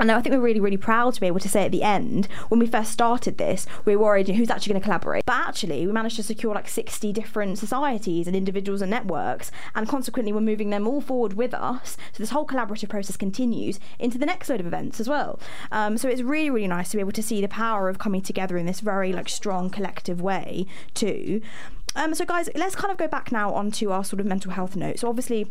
and 0.00 0.10
I 0.10 0.20
think 0.20 0.34
we're 0.34 0.40
really, 0.40 0.60
really 0.60 0.76
proud 0.76 1.14
to 1.14 1.20
be 1.20 1.26
able 1.26 1.40
to 1.40 1.48
say 1.48 1.66
at 1.66 1.72
the 1.72 1.82
end, 1.82 2.26
when 2.48 2.58
we 2.58 2.66
first 2.66 2.90
started 2.90 3.38
this, 3.38 3.66
we 3.84 3.94
were 3.94 4.04
worried 4.04 4.28
who's 4.28 4.50
actually 4.50 4.72
going 4.72 4.80
to 4.80 4.84
collaborate. 4.84 5.26
But 5.26 5.48
actually, 5.48 5.86
we 5.86 5.92
managed 5.92 6.16
to 6.16 6.22
secure 6.22 6.54
like 6.54 6.68
60 6.68 7.12
different 7.12 7.58
societies 7.58 8.26
and 8.26 8.34
individuals 8.34 8.80
and 8.80 8.90
networks, 8.90 9.50
and 9.74 9.88
consequently, 9.88 10.32
we're 10.32 10.40
moving 10.40 10.70
them 10.70 10.88
all 10.88 11.00
forward 11.00 11.34
with 11.34 11.54
us. 11.54 11.96
So 12.12 12.22
this 12.22 12.30
whole 12.30 12.46
collaborative 12.46 12.88
process 12.88 13.16
continues 13.16 13.78
into 13.98 14.18
the 14.18 14.26
next 14.26 14.48
load 14.48 14.60
of 14.60 14.66
events 14.66 15.00
as 15.00 15.08
well. 15.08 15.38
Um, 15.70 15.98
so 15.98 16.08
it's 16.08 16.22
really, 16.22 16.50
really 16.50 16.68
nice 16.68 16.90
to 16.90 16.96
be 16.96 17.00
able 17.00 17.12
to 17.12 17.22
see 17.22 17.40
the 17.40 17.48
power 17.48 17.88
of 17.88 17.98
coming 17.98 18.22
together 18.22 18.56
in 18.56 18.66
this 18.66 18.80
very 18.80 19.12
like 19.12 19.28
strong 19.28 19.70
collective 19.70 20.20
way 20.20 20.66
too. 20.94 21.42
Um, 21.94 22.14
so 22.14 22.24
guys, 22.24 22.48
let's 22.54 22.74
kind 22.74 22.92
of 22.92 22.98
go 22.98 23.08
back 23.08 23.32
now 23.32 23.52
onto 23.52 23.90
our 23.90 24.04
sort 24.04 24.20
of 24.20 24.26
mental 24.26 24.52
health 24.52 24.76
note. 24.76 25.00
So 25.00 25.08
obviously 25.08 25.50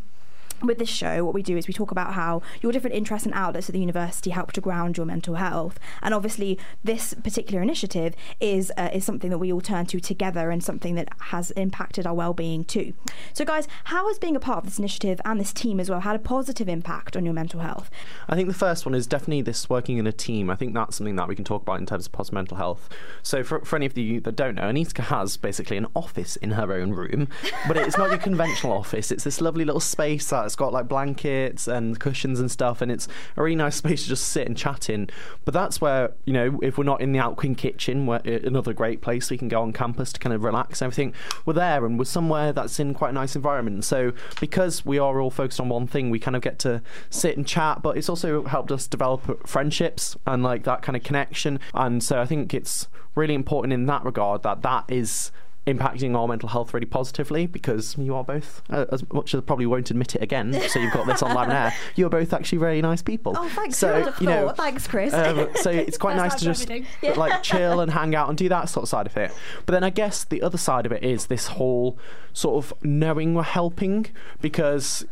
with 0.62 0.78
this 0.78 0.90
show, 0.90 1.24
what 1.24 1.34
we 1.34 1.44
do 1.44 1.58
is 1.58 1.68
we 1.68 1.74
talk 1.74 1.92
about 1.92 2.14
how 2.14 2.42
your 2.62 2.72
different 2.72 2.96
interests 2.96 3.26
and 3.26 3.36
outlets 3.36 3.70
at 3.70 3.74
the 3.74 3.80
university 3.80 4.30
help 4.32 4.52
to 4.54 4.62
ground 4.62 4.98
your 4.98 5.06
mental 5.06 5.36
health. 5.36 5.80
And 6.02 6.14
obviously, 6.14 6.58
this 6.84 7.14
particular 7.14 7.62
initiative 7.62 8.16
is 8.40 8.72
uh, 8.78 8.90
is 8.94 9.06
something 9.06 9.30
that 9.30 9.38
we 9.38 9.52
all 9.52 9.62
turn 9.62 9.86
to 9.88 10.00
together 10.00 10.52
and 10.52 10.64
something 10.64 10.96
that 10.96 11.10
has 11.20 11.52
impacted 11.52 12.06
our 12.06 12.14
well-being 12.14 12.64
too. 12.64 12.94
So, 13.34 13.46
guys, 13.46 13.68
how 13.86 14.08
has 14.08 14.20
being 14.20 14.36
a 14.36 14.40
part 14.40 14.60
of 14.60 14.66
this 14.66 14.80
initiative 14.80 15.22
and 15.26 15.40
this 15.40 15.54
team 15.54 15.80
as 15.80 15.90
well 15.90 16.02
had 16.02 16.16
a 16.16 16.20
positive 16.20 16.68
impact 16.68 17.16
on 17.16 17.26
your 17.26 17.34
mental 17.34 17.60
health? 17.60 17.90
I 18.28 18.36
think 18.36 18.48
the 18.48 18.54
first 18.54 18.86
one 18.86 18.96
is 18.96 19.08
definitely 19.08 19.42
this 19.42 19.70
working 19.70 19.98
in 19.98 20.08
a 20.08 20.12
team. 20.12 20.50
I 20.50 20.56
think 20.56 20.74
that's 20.74 20.98
something 20.98 21.16
that 21.16 21.28
we 21.28 21.36
can 21.36 21.46
talk 21.46 21.62
about 21.62 21.80
in 21.80 21.86
terms 21.86 22.06
of 22.06 22.12
positive 22.12 22.34
mental 22.34 22.58
health. 22.58 22.90
So, 23.24 23.44
for, 23.44 23.64
for 23.66 23.76
any 23.76 23.86
of 23.86 23.98
you 23.98 24.20
that 24.22 24.36
don't 24.36 24.56
know, 24.56 24.64
Aniska 24.64 25.04
has 25.06 25.38
basically 25.38 25.78
an 25.78 25.88
office 25.96 26.36
in 26.38 26.52
her 26.52 26.74
own 26.74 26.92
room, 26.92 27.28
but 27.68 27.78
it's 27.78 27.98
not 27.98 28.10
your 28.10 28.20
conventional 28.30 28.74
office. 28.74 29.12
It's 29.12 29.24
this 29.24 29.42
lovely 29.42 29.66
little 29.66 29.80
space 29.80 30.30
that 30.30 30.46
it's 30.50 30.56
got 30.56 30.74
like 30.74 30.88
blankets 30.88 31.68
and 31.68 32.00
cushions 32.00 32.40
and 32.40 32.50
stuff, 32.50 32.82
and 32.82 32.92
it's 32.92 33.08
a 33.38 33.44
really 33.44 33.56
nice 33.56 33.76
space 33.76 34.04
to 34.04 34.10
just 34.10 34.30
sit 34.30 34.48
and 34.48 34.58
chat 34.58 34.90
in. 34.90 35.08
But 35.46 35.54
that's 35.54 35.80
where 35.80 36.14
you 36.26 36.34
know 36.34 36.60
if 36.64 36.78
we're 36.78 36.86
not 36.86 37.02
in 37.02 37.12
the 37.12 37.20
Alcuin 37.20 37.56
kitchen, 37.56 38.08
where 38.08 38.20
uh, 38.26 38.40
another 38.44 38.74
great 38.74 39.02
place 39.02 39.30
we 39.30 39.38
can 39.38 39.48
go 39.48 39.62
on 39.62 39.74
campus 39.74 40.12
to 40.14 40.20
kind 40.20 40.34
of 40.34 40.44
relax 40.44 40.82
and 40.82 40.88
everything, 40.88 41.14
we're 41.46 41.54
there 41.54 41.86
and 41.86 42.00
we're 42.00 42.06
somewhere 42.06 42.52
that's 42.52 42.80
in 42.80 42.96
quite 42.96 43.12
a 43.12 43.14
nice 43.14 43.36
environment. 43.36 43.86
So 43.86 44.12
because 44.40 44.84
we 44.84 44.98
are 44.98 45.22
all 45.22 45.30
focused 45.30 45.62
on 45.62 45.70
one 45.70 45.86
thing, 45.86 46.10
we 46.10 46.18
kind 46.18 46.36
of 46.36 46.42
get 46.42 46.58
to 46.60 46.82
sit 47.12 47.38
and 47.38 47.46
chat. 47.46 47.84
But 47.84 47.96
it's 47.96 48.10
also 48.10 48.44
helped 48.46 48.72
us 48.72 48.88
develop 48.88 49.48
friendships 49.48 50.18
and 50.26 50.42
like 50.42 50.64
that 50.64 50.82
kind 50.82 50.96
of 50.96 51.04
connection. 51.04 51.60
And 51.76 52.04
so 52.04 52.20
I 52.20 52.26
think 52.26 52.56
it's 52.56 52.88
really 53.14 53.36
important 53.36 53.74
in 53.74 53.86
that 53.86 54.04
regard 54.04 54.42
that 54.44 54.64
that 54.64 54.86
is 54.88 55.32
impacting 55.74 56.16
our 56.16 56.28
mental 56.28 56.50
health 56.50 56.74
really 56.74 56.86
positively 56.86 57.48
because 57.48 57.98
you 57.98 58.16
are 58.16 58.24
both, 58.24 58.62
uh, 58.70 58.86
as 58.92 59.04
much 59.12 59.34
as 59.34 59.40
I 59.40 59.44
probably 59.44 59.66
won't 59.66 59.90
admit 59.90 60.16
it 60.16 60.22
again, 60.22 60.54
so 60.70 60.80
you've 60.80 60.94
got 60.94 61.08
this 61.08 61.22
on 61.22 61.34
live 61.34 61.50
air, 61.50 61.74
you're 61.96 62.10
both 62.10 62.34
actually 62.34 62.60
really 62.60 62.82
nice 62.82 63.02
people. 63.02 63.34
Oh, 63.36 63.50
thanks. 63.50 63.78
So, 63.78 64.14
you 64.20 64.28
know, 64.28 64.50
thanks, 64.50 64.88
Chris. 64.88 65.14
Um, 65.14 65.50
so 65.56 65.70
it's 65.72 65.98
quite 65.98 66.16
nice 66.16 66.36
to 66.36 66.46
just 66.46 66.70
yeah. 67.02 67.14
like 67.14 67.44
chill 67.44 67.80
and 67.80 67.92
hang 67.92 68.16
out 68.16 68.30
and 68.30 68.38
do 68.38 68.50
that 68.50 68.70
sort 68.70 68.84
of 68.84 68.90
side 68.90 69.08
of 69.08 69.16
it. 69.18 69.32
But 69.66 69.74
then 69.74 69.84
I 69.84 69.90
guess 69.90 70.24
the 70.24 70.42
other 70.42 70.58
side 70.58 70.86
of 70.86 70.92
it 70.92 71.04
is 71.04 71.28
this 71.28 71.48
whole 71.48 71.98
sort 72.34 72.64
of 72.64 72.74
knowing 72.84 73.34
we're 73.34 73.44
helping 73.44 74.08
because 74.42 75.06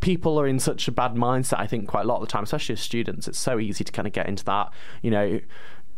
people 0.00 0.40
are 0.40 0.46
in 0.46 0.58
such 0.58 0.88
a 0.88 0.92
bad 0.92 1.14
mindset 1.14 1.58
i 1.58 1.66
think 1.66 1.86
quite 1.86 2.04
a 2.04 2.08
lot 2.08 2.16
of 2.16 2.22
the 2.22 2.26
time 2.26 2.42
especially 2.42 2.72
as 2.72 2.80
students 2.80 3.28
it's 3.28 3.38
so 3.38 3.58
easy 3.58 3.84
to 3.84 3.92
kind 3.92 4.08
of 4.08 4.12
get 4.12 4.26
into 4.26 4.42
that 4.44 4.70
you 5.02 5.10
know 5.10 5.38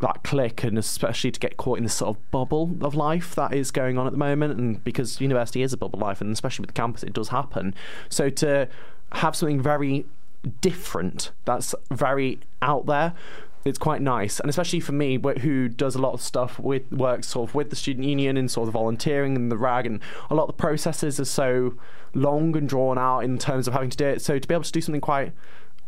that 0.04 0.22
click 0.22 0.62
and 0.62 0.76
especially 0.76 1.30
to 1.30 1.40
get 1.40 1.56
caught 1.56 1.78
in 1.78 1.84
this 1.84 1.94
sort 1.94 2.14
of 2.14 2.30
bubble 2.30 2.70
of 2.82 2.94
life 2.94 3.34
that 3.34 3.54
is 3.54 3.70
going 3.70 3.96
on 3.96 4.06
at 4.06 4.12
the 4.12 4.18
moment 4.18 4.58
and 4.58 4.84
because 4.84 5.18
university 5.18 5.62
is 5.62 5.72
a 5.72 5.78
bubble 5.78 5.98
life 5.98 6.20
and 6.20 6.30
especially 6.30 6.62
with 6.62 6.68
the 6.68 6.78
campus 6.78 7.02
it 7.02 7.14
does 7.14 7.28
happen 7.28 7.74
so 8.10 8.28
to 8.28 8.68
have 9.12 9.34
something 9.34 9.62
very 9.62 10.04
different 10.60 11.30
that's 11.46 11.74
very 11.90 12.38
out 12.60 12.84
there 12.84 13.14
it's 13.64 13.78
quite 13.78 14.02
nice, 14.02 14.40
and 14.40 14.50
especially 14.50 14.80
for 14.80 14.92
me, 14.92 15.18
who 15.40 15.70
does 15.70 15.94
a 15.94 15.98
lot 15.98 16.12
of 16.12 16.20
stuff 16.20 16.58
with 16.58 16.92
works 16.92 17.28
sort 17.28 17.48
of 17.48 17.54
with 17.54 17.70
the 17.70 17.76
student 17.76 18.06
union 18.06 18.36
and 18.36 18.50
sort 18.50 18.68
of 18.68 18.74
volunteering 18.74 19.34
and 19.36 19.50
the 19.50 19.56
rag, 19.56 19.86
and 19.86 20.00
a 20.28 20.34
lot 20.34 20.42
of 20.42 20.48
the 20.48 20.60
processes 20.60 21.18
are 21.18 21.24
so 21.24 21.72
long 22.12 22.54
and 22.58 22.68
drawn 22.68 22.98
out 22.98 23.20
in 23.20 23.38
terms 23.38 23.66
of 23.66 23.72
having 23.72 23.88
to 23.88 23.96
do 23.96 24.04
it. 24.04 24.20
So 24.20 24.38
to 24.38 24.46
be 24.46 24.52
able 24.52 24.64
to 24.64 24.70
do 24.72 24.82
something 24.82 25.00
quite 25.00 25.32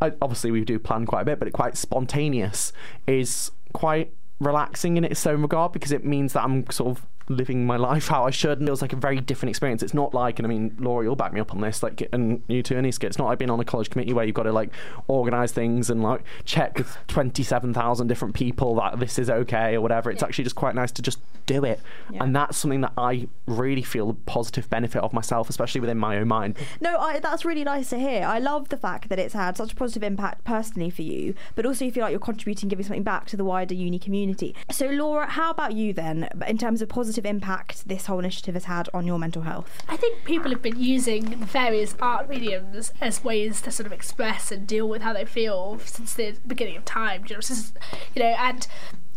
obviously 0.00 0.50
we 0.50 0.64
do 0.64 0.78
plan 0.78 1.06
quite 1.06 1.22
a 1.22 1.24
bit, 1.24 1.38
but 1.38 1.48
it 1.48 1.52
quite 1.52 1.76
spontaneous 1.76 2.72
is 3.06 3.50
quite 3.76 4.14
relaxing 4.40 4.96
in 4.96 5.04
its 5.04 5.26
own 5.26 5.42
regard 5.42 5.70
because 5.72 5.92
it 5.92 6.02
means 6.02 6.32
that 6.32 6.42
I'm 6.42 6.68
sort 6.70 6.96
of 6.96 7.06
living 7.28 7.66
my 7.66 7.76
life 7.76 8.08
how 8.08 8.24
I 8.24 8.30
should 8.30 8.60
and 8.60 8.68
it 8.68 8.70
was 8.70 8.82
like 8.82 8.92
a 8.92 8.96
very 8.96 9.20
different 9.20 9.50
experience. 9.50 9.82
It's 9.82 9.94
not 9.94 10.14
like, 10.14 10.38
and 10.38 10.46
I 10.46 10.48
mean, 10.48 10.76
Laura, 10.78 11.04
you'll 11.04 11.16
back 11.16 11.32
me 11.32 11.40
up 11.40 11.52
on 11.52 11.60
this, 11.60 11.82
like, 11.82 12.08
and 12.12 12.42
you 12.48 12.62
too, 12.62 12.74
Aniska, 12.74 13.04
it's 13.04 13.18
not 13.18 13.26
like 13.26 13.38
being 13.38 13.50
on 13.50 13.58
a 13.60 13.64
college 13.64 13.90
committee 13.90 14.12
where 14.12 14.24
you've 14.24 14.34
got 14.34 14.44
to 14.44 14.52
like 14.52 14.70
organise 15.08 15.52
things 15.52 15.90
and 15.90 16.02
like 16.02 16.22
check 16.44 16.78
with 16.78 16.96
27,000 17.08 18.06
different 18.06 18.34
people 18.34 18.74
that 18.76 18.98
this 19.00 19.18
is 19.18 19.28
okay 19.30 19.74
or 19.74 19.80
whatever. 19.80 20.10
It's 20.10 20.22
Yeah. 20.22 20.28
actually 20.28 20.44
just 20.44 20.56
quite 20.56 20.74
nice 20.74 20.92
to 20.92 21.02
just 21.02 21.18
do 21.46 21.64
it. 21.64 21.80
Yeah. 22.10 22.24
And 22.24 22.34
that's 22.34 22.56
something 22.56 22.80
that 22.80 22.92
I 22.98 23.28
really 23.46 23.82
feel 23.82 24.10
a 24.10 24.14
positive 24.14 24.68
benefit 24.68 25.02
of 25.02 25.12
myself, 25.12 25.48
especially 25.48 25.80
within 25.80 25.98
my 25.98 26.18
own 26.18 26.28
mind. 26.28 26.56
No, 26.80 26.98
I, 26.98 27.20
that's 27.20 27.44
really 27.44 27.62
nice 27.64 27.90
to 27.90 27.98
hear. 27.98 28.24
I 28.24 28.38
love 28.38 28.68
the 28.68 28.76
fact 28.76 29.08
that 29.08 29.18
it's 29.18 29.34
had 29.34 29.56
such 29.56 29.72
a 29.72 29.76
positive 29.76 30.02
impact 30.02 30.44
personally 30.44 30.90
for 30.90 31.02
you, 31.02 31.34
but 31.54 31.64
also 31.64 31.84
you 31.84 31.92
feel 31.92 32.02
like 32.02 32.10
you're 32.10 32.18
contributing, 32.20 32.68
giving 32.68 32.84
something 32.84 33.02
back 33.04 33.26
to 33.26 33.36
the 33.36 33.44
wider 33.44 33.74
uni 33.74 33.98
community. 33.98 34.54
So, 34.70 34.86
Laura, 34.86 35.26
how 35.30 35.50
about 35.50 35.72
you 35.74 35.92
then, 35.92 36.28
in 36.48 36.58
terms 36.58 36.82
of 36.82 36.88
positive 36.88 37.15
impact 37.24 37.88
this 37.88 38.06
whole 38.06 38.18
initiative 38.18 38.54
has 38.54 38.64
had 38.64 38.88
on 38.92 39.06
your 39.06 39.18
mental 39.18 39.42
health? 39.42 39.70
I 39.88 39.96
think 39.96 40.24
people 40.24 40.50
have 40.50 40.60
been 40.60 40.78
using 40.78 41.36
various 41.36 41.94
art 42.00 42.28
mediums 42.28 42.92
as 43.00 43.24
ways 43.24 43.60
to 43.62 43.70
sort 43.70 43.86
of 43.86 43.92
express 43.92 44.52
and 44.52 44.66
deal 44.66 44.88
with 44.88 45.02
how 45.02 45.12
they 45.12 45.24
feel 45.24 45.78
since 45.84 46.12
the 46.14 46.36
beginning 46.46 46.76
of 46.76 46.84
time. 46.84 47.24
You 47.28 47.36
know, 47.36 47.40
since, 47.40 47.72
you 48.14 48.22
know, 48.22 48.34
and 48.38 48.66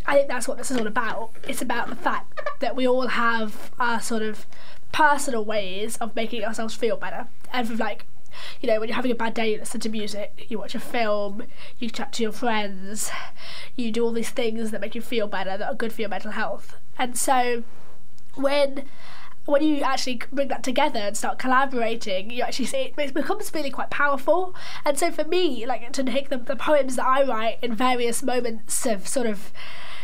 I 0.05 0.15
think 0.15 0.27
that's 0.27 0.47
what 0.47 0.57
this 0.57 0.71
is 0.71 0.77
all 0.77 0.87
about. 0.87 1.31
It's 1.47 1.61
about 1.61 1.89
the 1.89 1.95
fact 1.95 2.39
that 2.59 2.75
we 2.75 2.87
all 2.87 3.07
have 3.07 3.71
our 3.79 3.99
sort 3.99 4.21
of 4.21 4.45
personal 4.91 5.45
ways 5.45 5.97
of 5.97 6.15
making 6.15 6.43
ourselves 6.43 6.73
feel 6.73 6.97
better. 6.97 7.27
And 7.51 7.77
like, 7.77 8.05
you 8.61 8.67
know, 8.67 8.79
when 8.79 8.89
you're 8.89 8.95
having 8.95 9.11
a 9.11 9.15
bad 9.15 9.33
day, 9.33 9.53
you 9.53 9.59
listen 9.59 9.81
to 9.81 9.89
music, 9.89 10.45
you 10.49 10.57
watch 10.59 10.75
a 10.75 10.79
film, 10.79 11.43
you 11.77 11.89
chat 11.89 12.13
to 12.13 12.23
your 12.23 12.31
friends, 12.31 13.11
you 13.75 13.91
do 13.91 14.03
all 14.03 14.11
these 14.11 14.29
things 14.29 14.71
that 14.71 14.81
make 14.81 14.95
you 14.95 15.01
feel 15.01 15.27
better, 15.27 15.57
that 15.57 15.67
are 15.67 15.75
good 15.75 15.93
for 15.93 16.01
your 16.01 16.09
mental 16.09 16.31
health. 16.31 16.75
And 16.97 17.17
so 17.17 17.63
when 18.35 18.85
when 19.45 19.63
you 19.63 19.81
actually 19.81 20.21
bring 20.31 20.47
that 20.49 20.63
together 20.63 20.99
and 20.99 21.17
start 21.17 21.39
collaborating, 21.39 22.29
you 22.29 22.43
actually 22.43 22.65
see 22.65 22.93
it 22.95 23.13
becomes 23.13 23.53
really 23.53 23.71
quite 23.71 23.89
powerful. 23.89 24.55
And 24.85 24.97
so 24.97 25.11
for 25.11 25.23
me, 25.23 25.65
like 25.65 25.91
to 25.91 26.03
take 26.03 26.29
the, 26.29 26.37
the 26.37 26.55
poems 26.55 26.95
that 26.97 27.05
I 27.05 27.23
write 27.23 27.57
in 27.61 27.73
various 27.73 28.21
moments 28.21 28.85
of 28.85 29.07
sort 29.07 29.25
of, 29.25 29.51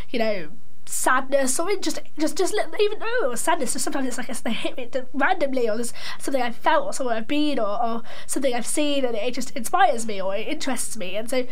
you 0.10 0.20
know, 0.20 0.50
sadness 0.88 1.60
or 1.60 1.75
just 1.77 2.00
just 2.17 2.38
just 2.38 2.53
even 2.79 3.00
though 3.00 3.25
it 3.25 3.29
was 3.29 3.41
sadness 3.41 3.74
just 3.74 3.84
sometimes 3.84 4.08
it's 4.08 4.20
like 4.20 4.29
it's, 4.29 4.41
they 4.41 4.53
hit 4.53 4.77
me 4.77 4.88
randomly 5.13 5.67
or 5.67 5.75
there's 5.75 5.94
something 6.20 6.44
I 6.44 6.51
felt 6.51 6.86
or 6.86 6.94
somewhere 6.94 7.15
I've 7.15 7.27
been 7.27 7.60
or, 7.60 7.84
or 7.84 8.03
something 8.27 8.53
I've 8.53 8.67
seen 8.67 9.03
and 9.03 9.15
it 9.15 9.34
just 9.34 9.51
inspires 9.51 10.05
me 10.05 10.22
or 10.22 10.36
it 10.36 10.48
interests 10.48 10.96
me. 10.96 11.15
And 11.15 11.29
so 11.29 11.48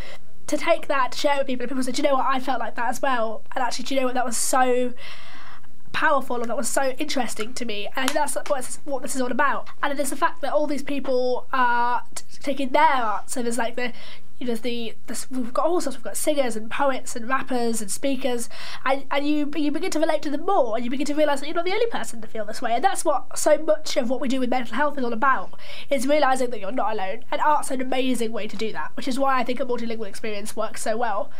to 0.45 0.57
take 0.57 0.87
that 0.87 1.13
to 1.13 1.17
share 1.17 1.37
with 1.37 1.47
people 1.47 1.63
and 1.63 1.69
people 1.69 1.83
say 1.83 1.91
do 1.91 2.01
you 2.01 2.07
know 2.07 2.15
what? 2.15 2.25
I 2.27 2.39
felt 2.39 2.59
like 2.59 2.75
that 2.75 2.89
as 2.89 3.01
well. 3.01 3.43
And 3.55 3.63
actually 3.63 3.85
do 3.85 3.95
you 3.95 4.01
know 4.01 4.07
what? 4.07 4.15
That 4.15 4.25
was 4.25 4.37
so 4.37 4.93
powerful 5.93 6.41
and 6.41 6.49
that 6.49 6.57
was 6.57 6.67
so 6.67 6.89
interesting 6.97 7.53
to 7.53 7.65
me. 7.65 7.87
And 7.95 8.09
that's 8.09 8.35
what, 8.35 8.79
what 8.83 9.01
this 9.01 9.15
is 9.15 9.21
all 9.21 9.31
about. 9.31 9.69
And 9.81 9.93
it 9.93 9.99
is 9.99 10.09
the 10.09 10.15
fact 10.15 10.41
that 10.41 10.51
all 10.51 10.67
these 10.67 10.83
people 10.83 11.47
are 11.53 12.03
t- 12.13 12.23
taking 12.41 12.69
their 12.69 12.83
art. 12.83 13.29
So 13.29 13.41
there's 13.41 13.57
like 13.57 13.75
the 13.75 13.93
you 14.43 14.49
know, 14.49 14.55
the, 14.55 14.93
the 15.07 15.25
we've 15.31 15.53
got 15.53 15.65
all 15.65 15.79
sorts. 15.79 15.97
We've 15.97 16.03
got 16.03 16.17
singers 16.17 16.55
and 16.55 16.69
poets 16.69 17.15
and 17.15 17.27
rappers 17.29 17.81
and 17.81 17.89
speakers, 17.89 18.49
and, 18.85 19.05
and 19.09 19.25
you 19.25 19.51
you 19.55 19.71
begin 19.71 19.91
to 19.91 19.99
relate 19.99 20.21
to 20.23 20.29
them 20.29 20.45
more, 20.45 20.75
and 20.75 20.83
you 20.83 20.91
begin 20.91 21.05
to 21.07 21.13
realise 21.13 21.39
that 21.39 21.47
you're 21.47 21.55
not 21.55 21.65
the 21.65 21.71
only 21.71 21.87
person 21.87 22.21
to 22.21 22.27
feel 22.27 22.45
this 22.45 22.61
way. 22.61 22.73
And 22.73 22.83
that's 22.83 23.05
what 23.05 23.37
so 23.37 23.57
much 23.57 23.95
of 23.95 24.09
what 24.09 24.19
we 24.19 24.27
do 24.27 24.39
with 24.39 24.49
mental 24.49 24.75
health 24.75 24.97
is 24.97 25.03
all 25.03 25.13
about: 25.13 25.53
is 25.89 26.07
realising 26.07 26.49
that 26.49 26.59
you're 26.59 26.71
not 26.71 26.93
alone. 26.93 27.23
And 27.31 27.39
art's 27.41 27.71
an 27.71 27.81
amazing 27.81 28.31
way 28.31 28.47
to 28.47 28.57
do 28.57 28.71
that, 28.73 28.91
which 28.95 29.07
is 29.07 29.17
why 29.17 29.39
I 29.39 29.43
think 29.43 29.59
a 29.59 29.65
multilingual 29.65 30.07
experience 30.07 30.55
works 30.55 30.81
so 30.81 30.97
well. 30.97 31.31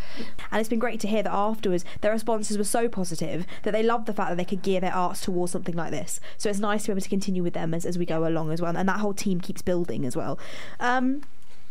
And 0.50 0.60
it's 0.60 0.70
been 0.70 0.80
great 0.80 1.00
to 1.02 1.08
hear 1.08 1.24
that 1.24 1.34
afterwards 1.34 1.84
their 2.02 2.12
responses 2.12 2.58
were 2.58 2.64
so 2.64 2.88
positive 2.88 3.46
that 3.64 3.72
they 3.72 3.84
loved 3.84 4.06
the 4.06 4.14
fact 4.14 4.30
that 4.30 4.38
they 4.38 4.46
could 4.46 4.62
gear 4.62 4.80
their 4.80 4.94
arts 4.94 5.22
towards 5.22 5.52
something 5.52 5.76
like 5.76 5.92
this. 5.92 6.20
So 6.38 6.50
it's 6.50 6.60
nice 6.60 6.84
to 6.84 6.88
be 6.88 6.92
able 6.94 7.02
to 7.02 7.10
continue 7.10 7.44
with 7.44 7.54
them 7.54 7.74
as, 7.74 7.86
as 7.86 7.98
we 7.98 8.06
go 8.06 8.26
along 8.26 8.52
as 8.52 8.62
well. 8.62 8.76
And 8.76 8.88
that 8.88 9.00
whole 9.00 9.14
team 9.14 9.42
keeps 9.42 9.62
building 9.62 10.06
as 10.06 10.16
well. 10.16 10.40
Um, 10.80 11.24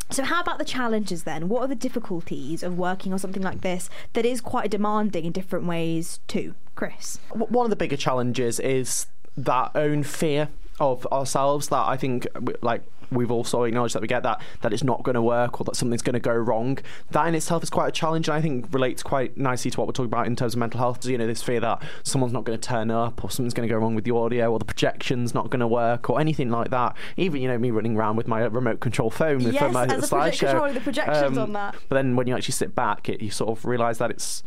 so 0.09 0.23
how 0.23 0.41
about 0.41 0.59
the 0.59 0.65
challenges 0.65 1.23
then? 1.23 1.49
What 1.49 1.61
are 1.61 1.67
the 1.67 1.75
difficulties 1.75 2.63
of 2.63 2.77
working 2.77 3.13
on 3.13 3.19
something 3.19 3.41
like 3.41 3.61
this 3.61 3.89
that 4.13 4.25
is 4.25 4.41
quite 4.41 4.69
demanding 4.69 5.25
in 5.25 5.31
different 5.31 5.65
ways 5.65 6.19
too? 6.27 6.55
Chris. 6.75 7.19
One 7.31 7.65
of 7.65 7.69
the 7.69 7.75
bigger 7.75 7.97
challenges 7.97 8.59
is 8.59 9.07
that 9.37 9.71
own 9.75 10.03
fear 10.03 10.49
of 10.79 11.05
ourselves 11.11 11.69
that 11.69 11.87
I 11.87 11.97
think 11.97 12.27
like 12.61 12.83
we've 13.15 13.31
also 13.31 13.63
acknowledged 13.63 13.95
that 13.95 14.01
we 14.01 14.07
get 14.07 14.23
that 14.23 14.41
that 14.61 14.73
it's 14.73 14.83
not 14.83 15.03
going 15.03 15.15
to 15.15 15.21
work 15.21 15.59
or 15.59 15.63
that 15.65 15.75
something's 15.75 16.01
going 16.01 16.13
to 16.13 16.19
go 16.19 16.33
wrong. 16.33 16.79
That 17.11 17.27
in 17.27 17.35
itself 17.35 17.63
is 17.63 17.69
quite 17.69 17.87
a 17.87 17.91
challenge 17.91 18.27
and 18.27 18.35
I 18.35 18.41
think 18.41 18.73
relates 18.73 19.03
quite 19.03 19.37
nicely 19.37 19.71
to 19.71 19.79
what 19.79 19.87
we're 19.87 19.93
talking 19.93 20.11
about 20.11 20.27
in 20.27 20.35
terms 20.35 20.53
of 20.53 20.59
mental 20.59 20.79
health. 20.79 21.05
You 21.05 21.17
know 21.17 21.27
this 21.27 21.43
fear 21.43 21.59
that 21.59 21.81
someone's 22.03 22.33
not 22.33 22.43
going 22.43 22.57
to 22.57 22.67
turn 22.67 22.91
up 22.91 23.23
or 23.23 23.29
something's 23.29 23.53
going 23.53 23.67
to 23.67 23.73
go 23.73 23.79
wrong 23.79 23.95
with 23.95 24.03
the 24.03 24.11
audio 24.11 24.51
or 24.51 24.59
the 24.59 24.65
projection's 24.65 25.33
not 25.33 25.49
going 25.49 25.59
to 25.59 25.67
work 25.67 26.09
or 26.09 26.19
anything 26.19 26.49
like 26.49 26.69
that. 26.71 26.95
Even 27.17 27.41
you 27.41 27.47
know 27.47 27.57
me 27.57 27.71
running 27.71 27.95
around 27.95 28.15
with 28.15 28.27
my 28.27 28.43
uh, 28.43 28.49
remote 28.49 28.79
control 28.79 29.09
phone 29.09 29.41
Yes, 29.41 29.73
my 29.73 29.85
as 29.85 30.09
slideshow 30.09 30.39
controller, 30.39 30.73
the 30.73 30.81
projections 30.81 31.37
on 31.37 31.43
um, 31.45 31.53
that. 31.53 31.75
but 31.89 31.95
then 31.95 32.15
when 32.15 32.27
you 32.27 32.35
actually 32.35 32.53
sit 32.53 32.75
back 32.75 33.09
it, 33.09 33.21
you 33.21 33.29
sort 33.29 33.57
of 33.57 33.65
realise 33.65 33.97
that 33.97 34.11
it's 34.11 34.43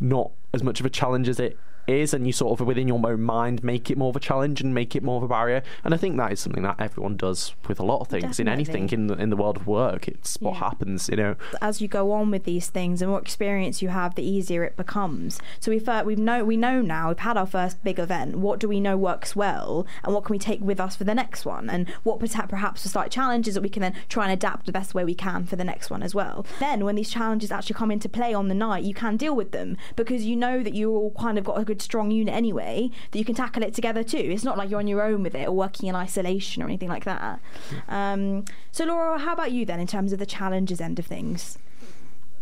not 0.00 0.30
as 0.52 0.62
much 0.62 0.80
of 0.80 0.86
a 0.86 0.90
challenge 0.90 1.28
as 1.28 1.38
it 1.40 1.58
is 1.88 2.14
and 2.14 2.26
you 2.26 2.32
sort 2.32 2.58
of 2.60 2.66
within 2.66 2.88
your 2.88 3.04
own 3.06 3.22
mind 3.22 3.62
make 3.62 3.90
it 3.90 3.98
more 3.98 4.10
of 4.10 4.16
a 4.16 4.20
challenge 4.20 4.60
and 4.60 4.74
make 4.74 4.94
it 4.94 5.02
more 5.02 5.16
of 5.16 5.22
a 5.22 5.28
barrier 5.28 5.62
and 5.84 5.94
I 5.94 5.96
think 5.96 6.16
that 6.16 6.32
is 6.32 6.40
something 6.40 6.62
that 6.62 6.76
everyone 6.78 7.16
does 7.16 7.54
with 7.66 7.80
a 7.80 7.84
lot 7.84 8.00
of 8.00 8.08
things 8.08 8.38
in 8.38 8.48
anything 8.48 8.88
in 8.90 9.06
the 9.06 9.14
in 9.14 9.30
the 9.30 9.36
world 9.36 9.56
of 9.56 9.66
work 9.66 10.08
it's 10.08 10.36
what 10.40 10.56
happens 10.56 11.08
you 11.08 11.16
know 11.16 11.36
as 11.60 11.80
you 11.80 11.88
go 11.88 12.12
on 12.12 12.30
with 12.30 12.44
these 12.44 12.68
things 12.68 13.02
and 13.02 13.10
more 13.10 13.20
experience 13.20 13.82
you 13.82 13.88
have, 13.88 14.14
the 14.14 14.22
easier 14.22 14.64
it 14.64 14.76
becomes. 14.76 15.40
So 15.60 15.70
we've 15.70 15.88
uh, 15.88 16.02
we've 16.04 16.18
know 16.18 16.44
we 16.44 16.56
know 16.56 16.80
now 16.80 17.08
we've 17.08 17.18
had 17.18 17.36
our 17.36 17.46
first 17.46 17.82
big 17.82 17.98
event. 17.98 18.36
What 18.36 18.58
do 18.60 18.68
we 18.68 18.80
know 18.80 18.96
works 18.96 19.34
well, 19.34 19.86
and 20.02 20.14
what 20.14 20.24
can 20.24 20.34
we 20.34 20.38
take 20.38 20.60
with 20.60 20.80
us 20.80 20.96
for 20.96 21.04
the 21.04 21.14
next 21.14 21.44
one? 21.44 21.68
And 21.70 21.88
what 22.02 22.18
perhaps 22.18 22.84
are 22.84 22.88
slight 22.88 23.10
challenges 23.10 23.54
that 23.54 23.62
we 23.62 23.68
can 23.68 23.82
then 23.82 23.94
try 24.08 24.24
and 24.24 24.32
adapt 24.32 24.66
the 24.66 24.72
best 24.72 24.94
way 24.94 25.04
we 25.04 25.14
can 25.14 25.46
for 25.46 25.56
the 25.56 25.64
next 25.64 25.90
one 25.90 26.02
as 26.02 26.14
well. 26.14 26.46
Then 26.58 26.84
when 26.84 26.96
these 26.96 27.10
challenges 27.10 27.52
actually 27.52 27.74
come 27.74 27.90
into 27.90 28.08
play 28.08 28.34
on 28.34 28.48
the 28.48 28.54
night, 28.54 28.84
you 28.84 28.94
can 28.94 29.16
deal 29.16 29.34
with 29.34 29.52
them 29.52 29.76
because 29.96 30.24
you 30.24 30.36
know 30.36 30.62
that 30.62 30.74
you 30.74 30.90
all 30.90 31.14
kind 31.18 31.38
of 31.38 31.44
got 31.44 31.58
a 31.58 31.64
good 31.64 31.77
strong 31.82 32.10
unit 32.10 32.34
anyway 32.34 32.90
that 33.10 33.18
you 33.18 33.24
can 33.24 33.34
tackle 33.34 33.62
it 33.62 33.74
together 33.74 34.02
too. 34.02 34.18
It's 34.18 34.44
not 34.44 34.58
like 34.58 34.70
you're 34.70 34.78
on 34.78 34.88
your 34.88 35.02
own 35.02 35.22
with 35.22 35.34
it 35.34 35.48
or 35.48 35.52
working 35.52 35.88
in 35.88 35.94
isolation 35.94 36.62
or 36.62 36.66
anything 36.66 36.88
like 36.88 37.04
that. 37.04 37.40
Um, 37.88 38.44
so 38.72 38.84
Laura, 38.84 39.18
how 39.18 39.32
about 39.32 39.52
you 39.52 39.64
then 39.64 39.80
in 39.80 39.86
terms 39.86 40.12
of 40.12 40.18
the 40.18 40.26
challenges 40.26 40.80
end 40.80 40.98
of 40.98 41.06
things? 41.06 41.58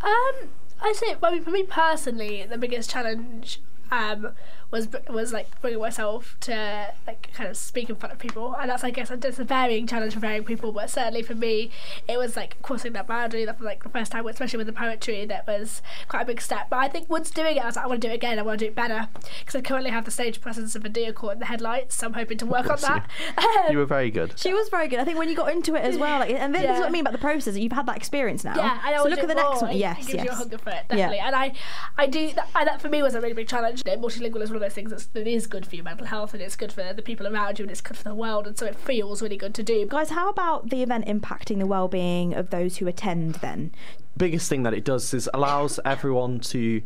Um, 0.01 0.49
I 0.81 0.93
say, 0.93 1.15
I 1.21 1.31
mean, 1.31 1.43
for 1.43 1.51
me 1.51 1.63
personally, 1.63 2.45
the 2.47 2.57
biggest 2.57 2.89
challenge 2.89 3.59
um, 3.91 4.33
was 4.71 4.87
was 5.09 5.31
like 5.33 5.49
bringing 5.61 5.79
myself 5.79 6.35
to 6.41 6.93
like 7.05 7.31
kind 7.33 7.49
of 7.49 7.55
speak 7.57 7.89
in 7.89 7.95
front 7.95 8.13
of 8.13 8.19
people, 8.19 8.55
and 8.59 8.69
that's 8.69 8.83
I 8.83 8.91
guess 8.91 9.09
it's 9.11 9.39
a 9.39 9.43
varying 9.43 9.87
challenge 9.87 10.13
for 10.13 10.19
varying 10.19 10.43
people. 10.43 10.71
But 10.71 10.89
certainly 10.89 11.21
for 11.23 11.35
me, 11.35 11.71
it 12.07 12.17
was 12.17 12.35
like 12.35 12.61
crossing 12.61 12.93
that 12.93 13.07
boundary. 13.07 13.45
That 13.45 13.59
was 13.59 13.65
like 13.65 13.83
the 13.83 13.89
first 13.89 14.11
time, 14.11 14.25
especially 14.27 14.57
with 14.57 14.67
the 14.67 14.73
poetry, 14.73 15.25
that 15.25 15.47
was 15.47 15.81
quite 16.07 16.21
a 16.23 16.25
big 16.25 16.41
step. 16.41 16.67
But 16.69 16.77
I 16.77 16.89
think 16.89 17.09
once 17.09 17.31
doing 17.31 17.57
it, 17.57 17.63
I 17.63 17.65
was 17.65 17.75
like, 17.75 17.85
I 17.85 17.87
want 17.87 18.01
to 18.01 18.07
do 18.07 18.11
it 18.11 18.15
again. 18.15 18.39
I 18.39 18.41
want 18.41 18.59
to 18.59 18.65
do 18.65 18.69
it 18.69 18.75
better 18.75 19.07
because 19.39 19.55
I 19.55 19.61
currently 19.61 19.91
have 19.91 20.05
the 20.05 20.11
stage 20.11 20.41
presence 20.41 20.75
of 20.75 20.83
a 20.85 20.89
deer 20.89 21.13
caught 21.13 21.33
in 21.33 21.39
the 21.39 21.45
headlights. 21.45 21.95
So 21.95 22.07
I'm 22.07 22.13
hoping 22.13 22.37
to 22.39 22.45
work 22.45 22.69
on 22.69 22.77
Bless 22.77 22.81
you. 22.83 22.87
that. 23.35 23.65
Um, 23.67 23.71
you 23.71 23.77
were 23.77 23.85
very 23.85 24.11
good 24.11 24.33
She 24.37 24.53
was 24.53 24.69
very 24.69 24.87
good. 24.87 24.99
I 24.99 25.05
think 25.05 25.17
when 25.17 25.29
you 25.29 25.35
got 25.35 25.51
into 25.51 25.75
it 25.75 25.81
as 25.83 25.97
well, 25.97 26.19
like, 26.19 26.31
and 26.31 26.53
this 26.53 26.63
is 26.63 26.79
what 26.79 26.87
I 26.87 26.89
mean 26.89 27.01
about 27.01 27.13
the 27.13 27.19
process. 27.19 27.55
You've 27.55 27.71
had 27.71 27.85
that 27.85 27.97
experience 27.97 28.43
now. 28.43 28.55
Yeah, 28.55 28.79
I 28.83 28.91
know. 28.91 28.97
So 28.97 29.03
I'll 29.03 29.09
look 29.09 29.19
at 29.19 29.27
the 29.27 29.31
it 29.33 29.35
next 29.35 29.61
more. 29.61 29.61
one. 29.61 29.71
It 29.71 29.77
Yes, 29.77 30.09
you 30.09 30.19
a 30.19 30.23
yes. 30.25 30.37
hunger 30.37 30.57
for 30.57 30.69
it, 30.71 30.85
definitely. 30.89 31.19
And 31.19 31.35
I, 31.35 31.53
I 31.97 32.07
do. 32.07 32.33
That, 32.33 32.49
I, 32.55 32.65
that 32.65 32.81
for 32.81 32.89
me 32.89 33.01
was 33.01 33.15
a 33.15 33.21
really 33.21 33.33
big 33.33 33.47
challenge. 33.47 33.83
You 33.85 33.95
know, 33.95 34.01
multilingual 34.01 34.41
is 34.41 34.49
one 34.49 34.56
of 34.57 34.61
those 34.61 34.73
things 34.73 34.91
that's, 34.91 35.05
that 35.05 35.27
is 35.27 35.47
good 35.47 35.65
for 35.65 35.75
your 35.75 35.85
mental 35.85 36.07
health 36.07 36.33
and 36.33 36.43
it's 36.43 36.55
good 36.55 36.73
for 36.73 36.93
the 36.93 37.01
people 37.01 37.25
around 37.25 37.59
you 37.59 37.63
and 37.63 37.71
it's 37.71 37.81
good 37.81 37.97
for 37.97 38.03
the 38.03 38.15
world, 38.15 38.45
and 38.45 38.57
so 38.57 38.65
it 38.65 38.75
feels 38.75 39.21
really 39.21 39.37
good 39.37 39.53
to 39.55 39.63
do. 39.63 39.85
Guys, 39.85 40.09
how 40.09 40.29
about 40.29 40.69
the 40.69 40.83
event 40.83 41.05
impacting 41.05 41.59
the 41.59 41.65
well-being 41.65 42.33
of 42.33 42.49
those 42.49 42.77
who 42.77 42.87
attend? 42.87 43.35
Then, 43.35 43.71
biggest 44.17 44.49
thing 44.49 44.63
that 44.63 44.73
it 44.73 44.83
does 44.83 45.13
is 45.13 45.29
allows 45.33 45.79
everyone 45.85 46.39
to 46.41 46.81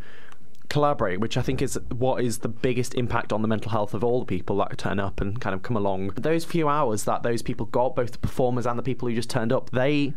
collaborate, 0.70 1.20
which 1.20 1.36
I 1.36 1.42
think 1.42 1.62
is 1.62 1.78
what 1.90 2.24
is 2.24 2.40
the 2.40 2.48
biggest 2.48 2.94
impact 2.94 3.34
on 3.34 3.42
the 3.42 3.48
mental 3.48 3.72
health 3.72 3.94
of 3.94 4.04
all 4.04 4.20
the 4.22 4.26
people 4.26 4.56
that 4.58 4.78
turn 4.78 5.00
up 5.00 5.20
and 5.20 5.40
kind 5.42 5.54
of 5.54 5.64
come 5.64 5.76
along. 5.76 6.12
Those 6.16 6.46
few 6.46 6.70
hours 6.70 7.04
that 7.04 7.24
those 7.24 7.42
people 7.42 7.66
got, 7.66 7.96
both 7.96 8.14
the 8.14 8.20
performers 8.20 8.66
and 8.66 8.80
the 8.80 8.84
people 8.84 9.10
who 9.10 9.16
just 9.16 9.30
turned 9.30 9.52
up, 9.52 9.70
they 9.72 10.14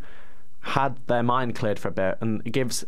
had 0.64 0.98
their 1.08 1.22
mind 1.22 1.54
cleared 1.54 1.78
for 1.78 1.88
a 1.88 1.92
bit 1.92 2.16
and 2.22 2.40
it 2.46 2.50
gives 2.50 2.84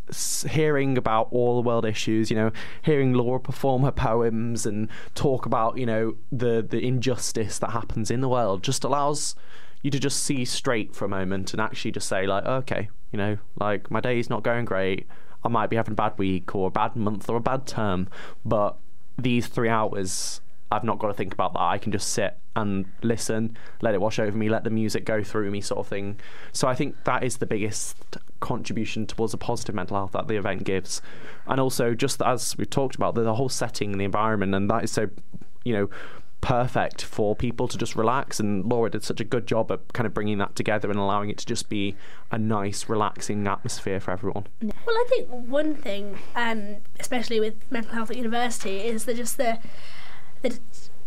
hearing 0.48 0.96
about 0.96 1.28
all 1.30 1.60
the 1.60 1.66
world 1.66 1.84
issues 1.84 2.30
you 2.30 2.36
know 2.36 2.50
hearing 2.80 3.12
Laura 3.12 3.38
perform 3.38 3.82
her 3.82 3.92
poems 3.92 4.64
and 4.64 4.88
talk 5.14 5.44
about 5.44 5.76
you 5.76 5.84
know 5.84 6.16
the 6.32 6.66
the 6.66 6.80
injustice 6.86 7.58
that 7.58 7.70
happens 7.70 8.10
in 8.10 8.22
the 8.22 8.28
world 8.30 8.62
just 8.62 8.82
allows 8.82 9.34
you 9.82 9.90
to 9.90 9.98
just 9.98 10.24
see 10.24 10.44
straight 10.44 10.96
for 10.96 11.04
a 11.04 11.08
moment 11.08 11.52
and 11.52 11.60
actually 11.60 11.90
just 11.90 12.08
say 12.08 12.26
like 12.26 12.44
okay 12.46 12.88
you 13.12 13.18
know 13.18 13.36
like 13.60 13.90
my 13.90 14.00
day's 14.00 14.30
not 14.30 14.42
going 14.42 14.64
great. 14.64 15.06
I 15.44 15.48
might 15.48 15.68
be 15.68 15.76
having 15.76 15.92
a 15.92 15.96
bad 15.96 16.18
week 16.18 16.56
or 16.56 16.68
a 16.68 16.70
bad 16.72 16.96
month 16.96 17.28
or 17.28 17.36
a 17.36 17.40
bad 17.40 17.66
term 17.66 18.08
but 18.44 18.78
these 19.18 19.46
3 19.46 19.68
hours 19.68 20.40
I've 20.70 20.84
not 20.84 20.98
got 20.98 21.08
to 21.08 21.14
think 21.14 21.32
about 21.32 21.52
that. 21.52 21.60
I 21.60 21.78
can 21.78 21.92
just 21.92 22.10
sit 22.10 22.36
and 22.56 22.86
listen, 23.02 23.56
let 23.82 23.94
it 23.94 24.00
wash 24.00 24.18
over 24.18 24.36
me, 24.36 24.48
let 24.48 24.64
the 24.64 24.70
music 24.70 25.04
go 25.04 25.22
through 25.22 25.50
me, 25.50 25.60
sort 25.60 25.78
of 25.80 25.86
thing. 25.86 26.18
So 26.52 26.66
I 26.66 26.74
think 26.74 27.04
that 27.04 27.22
is 27.22 27.36
the 27.36 27.46
biggest 27.46 27.96
contribution 28.40 29.06
towards 29.06 29.32
a 29.34 29.36
positive 29.36 29.74
mental 29.74 29.96
health 29.96 30.12
that 30.12 30.28
the 30.28 30.36
event 30.36 30.64
gives. 30.64 31.00
And 31.46 31.60
also, 31.60 31.94
just 31.94 32.20
as 32.22 32.56
we 32.56 32.64
talked 32.64 32.96
about, 32.96 33.14
the 33.14 33.34
whole 33.34 33.48
setting 33.48 33.92
and 33.92 34.00
the 34.00 34.04
environment, 34.04 34.54
and 34.54 34.68
that 34.70 34.84
is 34.84 34.90
so, 34.90 35.08
you 35.64 35.72
know, 35.72 35.88
perfect 36.40 37.02
for 37.02 37.34
people 37.34 37.66
to 37.66 37.78
just 37.78 37.96
relax. 37.96 38.38
And 38.38 38.64
Laura 38.64 38.90
did 38.90 39.04
such 39.04 39.20
a 39.20 39.24
good 39.24 39.46
job 39.46 39.70
at 39.72 39.92
kind 39.92 40.06
of 40.06 40.14
bringing 40.14 40.38
that 40.38 40.54
together 40.54 40.90
and 40.90 40.98
allowing 40.98 41.30
it 41.30 41.38
to 41.38 41.46
just 41.46 41.68
be 41.68 41.96
a 42.30 42.38
nice, 42.38 42.88
relaxing 42.88 43.46
atmosphere 43.46 44.00
for 44.00 44.10
everyone. 44.12 44.46
Well, 44.62 44.74
I 44.88 45.06
think 45.08 45.28
one 45.28 45.74
thing, 45.74 46.18
um, 46.34 46.76
especially 47.00 47.40
with 47.40 47.54
mental 47.70 47.92
health 47.94 48.10
at 48.10 48.16
university, 48.16 48.78
is 48.78 49.04
that 49.06 49.16
just 49.16 49.36
the 49.36 49.58
the 50.48 50.58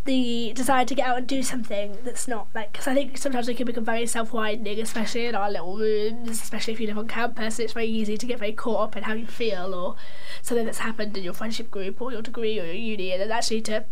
the 0.05 0.53
desire 0.55 0.85
to 0.85 0.95
get 0.95 1.07
out 1.07 1.17
and 1.17 1.27
do 1.27 1.43
something 1.43 1.97
that's 2.03 2.27
not 2.27 2.47
like 2.55 2.71
because 2.71 2.87
I 2.87 2.93
think 2.95 3.17
sometimes 3.17 3.47
it 3.47 3.57
can 3.57 3.65
become 3.65 3.85
very 3.85 4.07
self-widening, 4.07 4.79
especially 4.81 5.25
in 5.25 5.35
our 5.35 5.51
little 5.51 5.77
rooms, 5.77 6.41
especially 6.41 6.73
if 6.73 6.79
you 6.79 6.87
live 6.87 6.97
on 6.97 7.07
campus. 7.07 7.59
It's 7.59 7.73
very 7.73 7.87
easy 7.87 8.17
to 8.17 8.25
get 8.25 8.39
very 8.39 8.53
caught 8.53 8.81
up 8.81 8.97
in 8.97 9.03
how 9.03 9.13
you 9.13 9.27
feel 9.27 9.75
or 9.75 9.95
something 10.41 10.65
that's 10.65 10.79
happened 10.79 11.15
in 11.17 11.23
your 11.23 11.33
friendship 11.33 11.69
group 11.69 12.01
or 12.01 12.11
your 12.11 12.21
degree 12.21 12.59
or 12.59 12.65
your 12.65 12.73
uni, 12.73 13.11
and 13.11 13.31
actually 13.31 13.61
to 13.61 13.85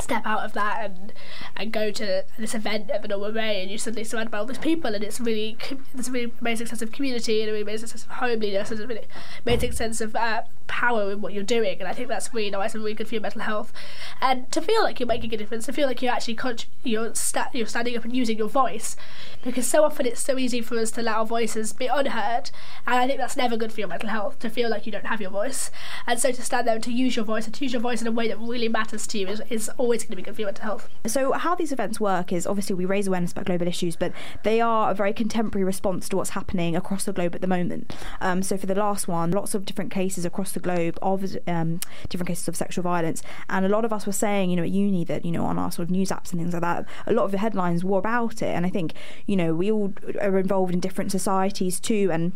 step 0.00 0.26
out 0.26 0.44
of 0.44 0.52
that 0.52 0.84
and 0.84 1.12
and 1.56 1.72
go 1.72 1.90
to 1.90 2.24
this 2.38 2.54
event 2.54 2.90
at 2.90 3.06
Norman 3.08 3.34
Rea 3.34 3.62
and 3.62 3.70
you're 3.70 3.78
suddenly 3.78 4.04
surrounded 4.04 4.30
by 4.30 4.38
all 4.38 4.46
these 4.46 4.58
people 4.58 4.94
and 4.94 5.02
it's 5.02 5.20
really 5.20 5.56
there's 5.94 6.08
a 6.08 6.12
really 6.12 6.32
amazing 6.40 6.66
sense 6.66 6.82
of 6.82 6.92
community 6.92 7.40
and 7.40 7.50
a 7.50 7.52
really 7.52 7.62
amazing 7.62 7.88
sense 7.88 8.04
of 8.04 8.10
homeliness 8.10 8.70
and 8.70 8.80
a 8.80 8.86
really 8.86 9.06
amazing 9.44 9.72
sense 9.72 10.00
of 10.00 10.14
uh, 10.14 10.42
power 10.68 11.10
in 11.10 11.20
what 11.20 11.32
you're 11.32 11.42
doing 11.42 11.78
and 11.80 11.88
I 11.88 11.92
think 11.92 12.08
that's 12.08 12.32
really 12.32 12.50
nice 12.50 12.74
and 12.74 12.84
really 12.84 12.94
good 12.94 13.08
for 13.08 13.14
your 13.14 13.22
mental 13.22 13.40
health. 13.40 13.72
And 14.20 14.50
to 14.52 14.60
feel 14.60 14.82
like 14.82 15.00
you're 15.00 15.06
making 15.06 15.34
a 15.34 15.36
difference 15.36 15.66
to 15.66 15.72
feel 15.72 15.88
like 15.88 16.00
you're 16.00 16.12
actually 16.12 16.34
con- 16.34 16.58
you're, 16.84 17.14
sta- 17.14 17.50
you're 17.52 17.66
standing 17.66 17.96
up 17.96 18.04
and 18.04 18.14
using 18.14 18.38
your 18.38 18.48
voice 18.48 18.94
because 19.42 19.66
so 19.66 19.82
often 19.84 20.06
it's 20.06 20.20
so 20.20 20.38
easy 20.38 20.60
for 20.60 20.78
us 20.78 20.90
to 20.92 21.02
let 21.02 21.16
our 21.16 21.26
voices 21.26 21.72
be 21.72 21.86
unheard 21.86 22.50
and 22.86 22.96
I 22.96 23.06
think 23.06 23.18
that's 23.18 23.36
never 23.36 23.56
good 23.56 23.72
for 23.72 23.80
your 23.80 23.88
mental 23.88 24.08
health 24.10 24.38
to 24.40 24.50
feel 24.50 24.70
like 24.70 24.86
you 24.86 24.92
don't 24.92 25.06
have 25.06 25.20
your 25.20 25.30
voice. 25.30 25.70
And 26.06 26.20
so 26.20 26.30
to 26.30 26.42
stand 26.42 26.66
there 26.66 26.74
and 26.74 26.84
to 26.84 26.92
use 26.92 27.16
your 27.16 27.24
voice 27.24 27.46
and 27.46 27.54
to 27.54 27.64
use 27.64 27.72
your 27.72 27.82
voice 27.82 28.00
in 28.00 28.06
a 28.06 28.12
way 28.12 28.28
that 28.28 28.38
really 28.38 28.68
matters 28.68 29.06
to 29.08 29.18
you 29.18 29.26
is, 29.26 29.42
is 29.50 29.70
always 29.88 30.02
going 30.02 30.10
to 30.10 30.16
be 30.16 30.22
good 30.22 30.34
for 30.34 30.42
your 30.42 30.48
mental 30.48 30.64
health. 30.64 30.88
So, 31.06 31.32
how 31.32 31.54
these 31.54 31.72
events 31.72 31.98
work 31.98 32.30
is 32.30 32.46
obviously 32.46 32.74
we 32.74 32.84
raise 32.84 33.06
awareness 33.06 33.32
about 33.32 33.46
global 33.46 33.66
issues, 33.66 33.96
but 33.96 34.12
they 34.42 34.60
are 34.60 34.90
a 34.90 34.94
very 34.94 35.14
contemporary 35.14 35.64
response 35.64 36.08
to 36.10 36.16
what's 36.16 36.30
happening 36.30 36.76
across 36.76 37.04
the 37.04 37.12
globe 37.12 37.34
at 37.34 37.40
the 37.40 37.46
moment. 37.46 37.94
Um, 38.20 38.42
so, 38.42 38.58
for 38.58 38.66
the 38.66 38.74
last 38.74 39.08
one, 39.08 39.30
lots 39.30 39.54
of 39.54 39.64
different 39.64 39.90
cases 39.90 40.26
across 40.26 40.52
the 40.52 40.60
globe 40.60 40.98
of 41.00 41.36
um, 41.46 41.80
different 42.10 42.28
cases 42.28 42.48
of 42.48 42.56
sexual 42.56 42.82
violence, 42.82 43.22
and 43.48 43.64
a 43.64 43.68
lot 43.68 43.84
of 43.86 43.92
us 43.92 44.06
were 44.06 44.12
saying, 44.12 44.50
you 44.50 44.56
know, 44.56 44.62
at 44.62 44.70
uni 44.70 45.04
that 45.04 45.24
you 45.24 45.32
know 45.32 45.44
on 45.44 45.58
our 45.58 45.72
sort 45.72 45.84
of 45.84 45.90
news 45.90 46.10
apps 46.10 46.32
and 46.32 46.40
things 46.40 46.52
like 46.52 46.62
that, 46.62 46.84
a 47.06 47.12
lot 47.12 47.24
of 47.24 47.30
the 47.30 47.38
headlines 47.38 47.82
were 47.82 47.98
about 47.98 48.42
it, 48.42 48.54
and 48.54 48.66
I 48.66 48.70
think 48.70 48.92
you 49.26 49.36
know 49.36 49.54
we 49.54 49.72
all 49.72 49.94
are 50.20 50.38
involved 50.38 50.74
in 50.74 50.80
different 50.80 51.10
societies 51.12 51.80
too, 51.80 52.10
and 52.12 52.32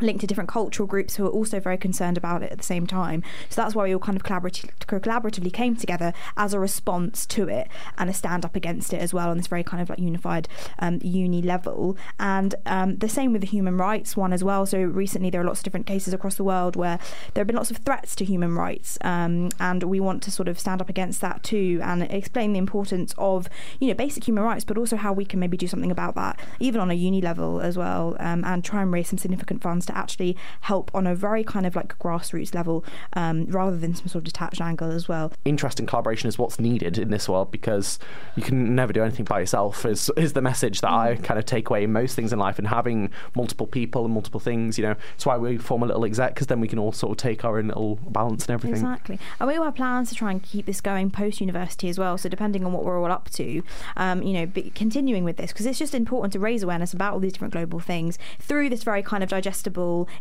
linked 0.00 0.20
to 0.20 0.26
different 0.26 0.48
cultural 0.48 0.86
groups 0.86 1.16
who 1.16 1.26
are 1.26 1.30
also 1.30 1.60
very 1.60 1.78
concerned 1.78 2.16
about 2.16 2.42
it 2.42 2.52
at 2.52 2.58
the 2.58 2.64
same 2.64 2.86
time. 2.86 3.22
So 3.48 3.60
that's 3.62 3.74
why 3.74 3.84
we 3.84 3.92
all 3.92 4.00
kind 4.00 4.16
of 4.16 4.22
collaboratively, 4.22 4.70
collaboratively 4.78 5.52
came 5.52 5.76
together 5.76 6.12
as 6.36 6.54
a 6.54 6.58
response 6.58 7.26
to 7.26 7.48
it 7.48 7.68
and 7.98 8.08
a 8.10 8.14
stand 8.14 8.44
up 8.44 8.56
against 8.56 8.92
it 8.92 9.00
as 9.00 9.12
well 9.14 9.30
on 9.30 9.36
this 9.36 9.46
very 9.46 9.64
kind 9.64 9.82
of 9.82 9.90
like 9.90 9.98
unified 9.98 10.48
um, 10.78 10.98
uni 11.02 11.42
level. 11.42 11.96
And 12.18 12.54
um, 12.66 12.96
the 12.96 13.08
same 13.08 13.32
with 13.32 13.40
the 13.42 13.46
human 13.46 13.76
rights 13.76 14.16
one 14.16 14.32
as 14.32 14.42
well. 14.42 14.66
So 14.66 14.78
recently 14.80 15.30
there 15.30 15.40
are 15.40 15.44
lots 15.44 15.60
of 15.60 15.64
different 15.64 15.86
cases 15.86 16.14
across 16.14 16.36
the 16.36 16.44
world 16.44 16.76
where 16.76 16.98
there 17.34 17.42
have 17.42 17.46
been 17.46 17.56
lots 17.56 17.70
of 17.70 17.78
threats 17.78 18.14
to 18.16 18.24
human 18.24 18.54
rights, 18.54 18.98
um, 19.02 19.50
and 19.60 19.82
we 19.84 20.00
want 20.00 20.22
to 20.24 20.30
sort 20.30 20.48
of 20.48 20.58
stand 20.58 20.80
up 20.80 20.88
against 20.88 21.20
that 21.20 21.42
too 21.42 21.80
and 21.82 22.02
explain 22.04 22.52
the 22.52 22.58
importance 22.58 23.14
of 23.18 23.48
you 23.80 23.88
know 23.88 23.94
basic 23.94 24.26
human 24.26 24.44
rights, 24.44 24.64
but 24.64 24.78
also 24.78 24.96
how 24.96 25.12
we 25.12 25.24
can 25.24 25.40
maybe 25.40 25.56
do 25.56 25.66
something 25.66 25.90
about 25.90 26.14
that, 26.14 26.38
even 26.60 26.80
on 26.80 26.90
a 26.90 26.94
uni 26.94 27.20
level 27.20 27.60
as 27.60 27.76
well, 27.76 28.16
um, 28.20 28.44
and 28.44 28.64
try 28.64 28.82
and 28.82 28.92
raise 28.92 29.08
some 29.08 29.18
significant 29.18 29.62
funds 29.62 29.86
to 29.86 29.91
actually 29.92 30.36
help 30.62 30.90
on 30.94 31.06
a 31.06 31.14
very 31.14 31.44
kind 31.44 31.66
of 31.66 31.76
like 31.76 31.98
grassroots 31.98 32.54
level 32.54 32.84
um, 33.14 33.46
rather 33.46 33.76
than 33.76 33.94
some 33.94 34.08
sort 34.08 34.20
of 34.20 34.24
detached 34.24 34.60
angle 34.60 34.90
as 34.90 35.08
well. 35.08 35.32
Interesting 35.44 35.86
collaboration 35.86 36.28
is 36.28 36.38
what's 36.38 36.58
needed 36.58 36.98
in 36.98 37.10
this 37.10 37.28
world 37.28 37.50
because 37.50 37.98
you 38.36 38.42
can 38.42 38.74
never 38.74 38.92
do 38.92 39.02
anything 39.02 39.24
by 39.24 39.40
yourself 39.40 39.84
is 39.84 40.10
is 40.16 40.32
the 40.32 40.42
message 40.42 40.80
that 40.80 40.90
I 40.90 41.16
kind 41.16 41.38
of 41.38 41.46
take 41.46 41.70
away 41.70 41.84
in 41.84 41.92
most 41.92 42.14
things 42.14 42.32
in 42.32 42.38
life 42.38 42.58
and 42.58 42.68
having 42.68 43.10
multiple 43.34 43.66
people 43.66 44.04
and 44.04 44.14
multiple 44.14 44.40
things 44.40 44.78
you 44.78 44.84
know 44.84 44.94
it's 45.14 45.26
why 45.26 45.36
we 45.36 45.58
form 45.58 45.82
a 45.82 45.86
little 45.86 46.04
exec 46.04 46.34
because 46.34 46.46
then 46.46 46.60
we 46.60 46.68
can 46.68 46.78
all 46.78 46.92
sort 46.92 47.12
of 47.12 47.16
take 47.16 47.44
our 47.44 47.58
own 47.58 47.68
little 47.68 47.96
balance 48.08 48.46
and 48.46 48.54
everything. 48.54 48.76
Exactly. 48.76 49.18
And 49.40 49.48
we 49.48 49.56
all 49.56 49.64
have 49.64 49.74
plans 49.74 50.08
to 50.10 50.14
try 50.14 50.30
and 50.30 50.42
keep 50.42 50.66
this 50.66 50.80
going 50.80 51.10
post 51.10 51.40
university 51.40 51.88
as 51.88 51.98
well 51.98 52.18
so 52.18 52.28
depending 52.28 52.64
on 52.64 52.72
what 52.72 52.84
we're 52.84 53.00
all 53.00 53.10
up 53.10 53.30
to 53.30 53.62
um, 53.96 54.22
you 54.22 54.32
know 54.32 54.50
continuing 54.74 55.24
with 55.24 55.36
this 55.36 55.52
because 55.52 55.66
it's 55.66 55.78
just 55.78 55.94
important 55.94 56.32
to 56.32 56.38
raise 56.38 56.62
awareness 56.62 56.92
about 56.92 57.12
all 57.12 57.20
these 57.20 57.32
different 57.32 57.52
global 57.52 57.80
things 57.80 58.18
through 58.38 58.68
this 58.68 58.82
very 58.82 59.02
kind 59.02 59.22
of 59.22 59.28
digestible 59.28 59.71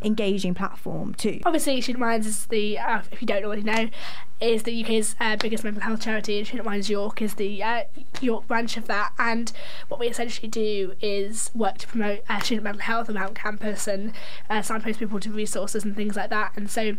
engaging 0.01 0.53
platform 0.53 1.13
too 1.13 1.39
obviously 1.45 1.79
Student 1.81 2.01
Minds 2.01 2.27
is 2.27 2.45
the 2.47 2.79
uh, 2.79 3.01
if 3.11 3.21
you 3.21 3.27
don't 3.27 3.43
already 3.43 3.63
know 3.63 3.89
is 4.41 4.63
the 4.63 4.83
UK's 4.83 5.15
uh, 5.19 5.35
biggest 5.37 5.63
mental 5.63 5.83
health 5.83 6.01
charity, 6.01 6.39
and 6.39 6.47
Student 6.47 6.65
Minds 6.65 6.89
York 6.89 7.21
is 7.21 7.35
the 7.35 7.61
uh, 7.61 7.83
York 8.19 8.47
branch 8.47 8.75
of 8.75 8.87
that. 8.87 9.13
And 9.19 9.51
what 9.87 9.99
we 9.99 10.07
essentially 10.07 10.47
do 10.47 10.95
is 10.99 11.51
work 11.53 11.77
to 11.77 11.87
promote 11.87 12.21
uh, 12.27 12.39
student 12.39 12.63
mental 12.63 12.81
health 12.81 13.09
around 13.09 13.35
campus 13.35 13.87
and 13.87 14.13
uh, 14.49 14.61
signpost 14.61 14.99
people 14.99 15.19
to 15.19 15.31
resources 15.31 15.85
and 15.85 15.95
things 15.95 16.15
like 16.15 16.31
that. 16.31 16.53
And 16.55 16.69
so 16.69 16.97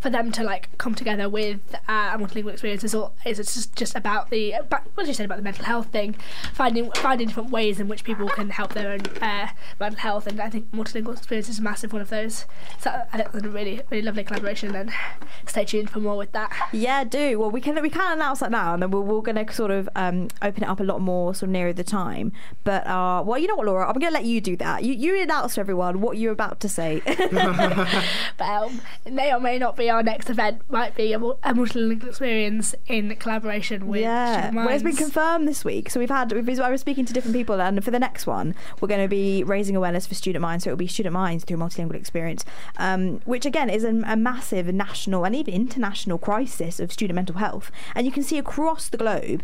for 0.00 0.10
them 0.10 0.32
to 0.32 0.42
like 0.42 0.76
come 0.78 0.94
together 0.94 1.28
with 1.28 1.60
uh, 1.88 2.12
a 2.14 2.18
multilingual 2.18 2.52
experience 2.52 2.84
is, 2.84 2.94
all, 2.94 3.14
is 3.24 3.38
it's 3.38 3.54
just, 3.54 3.76
just 3.76 3.94
about 3.94 4.30
the 4.30 4.52
about, 4.52 4.82
what 4.94 5.04
did 5.04 5.08
you 5.08 5.14
say 5.14 5.24
about 5.24 5.36
the 5.36 5.42
mental 5.42 5.64
health 5.64 5.88
thing 5.88 6.14
finding 6.52 6.90
finding 6.92 7.28
different 7.28 7.50
ways 7.50 7.80
in 7.80 7.88
which 7.88 8.04
people 8.04 8.28
can 8.28 8.50
help 8.50 8.74
their 8.74 8.92
own 8.92 9.00
uh, 9.20 9.48
mental 9.80 9.98
health 10.00 10.26
and 10.26 10.40
I 10.40 10.50
think 10.50 10.70
multilingual 10.72 11.16
experience 11.16 11.48
is 11.48 11.58
a 11.58 11.62
massive 11.62 11.92
one 11.92 12.02
of 12.02 12.10
those. 12.10 12.46
So 12.78 12.90
I 13.12 13.16
think 13.16 13.30
it's 13.34 13.44
a 13.44 13.48
really 13.48 13.80
really 13.90 14.02
lovely 14.02 14.24
collaboration 14.24 14.74
and 14.74 14.90
stay 15.46 15.64
tuned 15.64 15.90
for 15.90 16.00
more 16.00 16.16
with 16.16 16.32
that. 16.32 16.52
Yeah 16.72 17.04
do. 17.04 17.38
Well 17.38 17.50
we 17.50 17.60
can 17.60 17.80
we 17.80 17.90
can 17.90 18.12
announce 18.12 18.40
that 18.40 18.50
now 18.50 18.74
and 18.74 18.82
then 18.82 18.90
we're, 18.90 19.00
we're 19.00 19.22
going 19.22 19.44
to 19.44 19.52
sort 19.52 19.70
of 19.70 19.88
um, 19.94 20.28
open 20.42 20.62
it 20.62 20.68
up 20.68 20.80
a 20.80 20.84
lot 20.84 21.00
more 21.00 21.34
sort 21.34 21.48
of 21.48 21.50
nearer 21.50 21.72
the 21.72 21.84
time. 21.84 22.32
But 22.64 22.86
uh, 22.86 23.22
well 23.26 23.38
you 23.38 23.46
know 23.46 23.56
what 23.56 23.66
Laura? 23.66 23.86
I'm 23.86 23.94
going 23.94 24.12
to 24.12 24.14
let 24.14 24.24
you 24.24 24.40
do 24.40 24.56
that. 24.56 24.84
You, 24.84 24.92
you 24.92 25.20
announce 25.20 25.54
to 25.54 25.60
everyone 25.60 26.00
what 26.00 26.18
you're 26.18 26.32
about 26.32 26.60
to 26.60 26.68
say. 26.68 27.02
But 28.36 28.48
um, 28.48 28.80
may 29.10 29.32
or 29.32 29.40
may 29.40 29.58
not 29.58 29.63
not 29.64 29.76
be 29.76 29.90
our 29.90 30.02
next 30.02 30.28
event. 30.28 30.60
Might 30.70 30.94
be 30.94 31.12
a, 31.12 31.18
a 31.18 31.54
multilingual 31.54 32.08
experience 32.08 32.74
in 32.86 33.16
collaboration 33.16 33.86
with. 33.86 34.02
Yeah, 34.02 34.52
well, 34.52 34.68
it's 34.68 34.82
been 34.82 34.96
confirmed 34.96 35.48
this 35.48 35.64
week. 35.64 35.90
So 35.90 35.98
we've 35.98 36.10
had. 36.10 36.32
We've, 36.32 36.60
I 36.60 36.70
was 36.70 36.80
speaking 36.80 37.04
to 37.06 37.12
different 37.12 37.34
people, 37.34 37.60
and 37.60 37.82
for 37.82 37.90
the 37.90 37.98
next 37.98 38.26
one, 38.26 38.54
we're 38.80 38.88
going 38.88 39.02
to 39.02 39.08
be 39.08 39.42
raising 39.42 39.74
awareness 39.74 40.06
for 40.06 40.14
Student 40.14 40.42
Minds. 40.42 40.64
So 40.64 40.70
it'll 40.70 40.78
be 40.78 40.86
Student 40.86 41.14
Minds 41.14 41.44
through 41.44 41.56
multilingual 41.56 41.94
experience, 41.94 42.44
um, 42.76 43.20
which 43.24 43.46
again 43.46 43.70
is 43.70 43.84
a, 43.84 44.02
a 44.06 44.16
massive 44.16 44.66
national 44.72 45.24
and 45.24 45.34
even 45.34 45.54
international 45.54 46.18
crisis 46.18 46.78
of 46.78 46.92
student 46.92 47.16
mental 47.16 47.36
health. 47.36 47.70
And 47.94 48.06
you 48.06 48.12
can 48.12 48.22
see 48.22 48.38
across 48.38 48.88
the 48.88 48.98
globe 48.98 49.42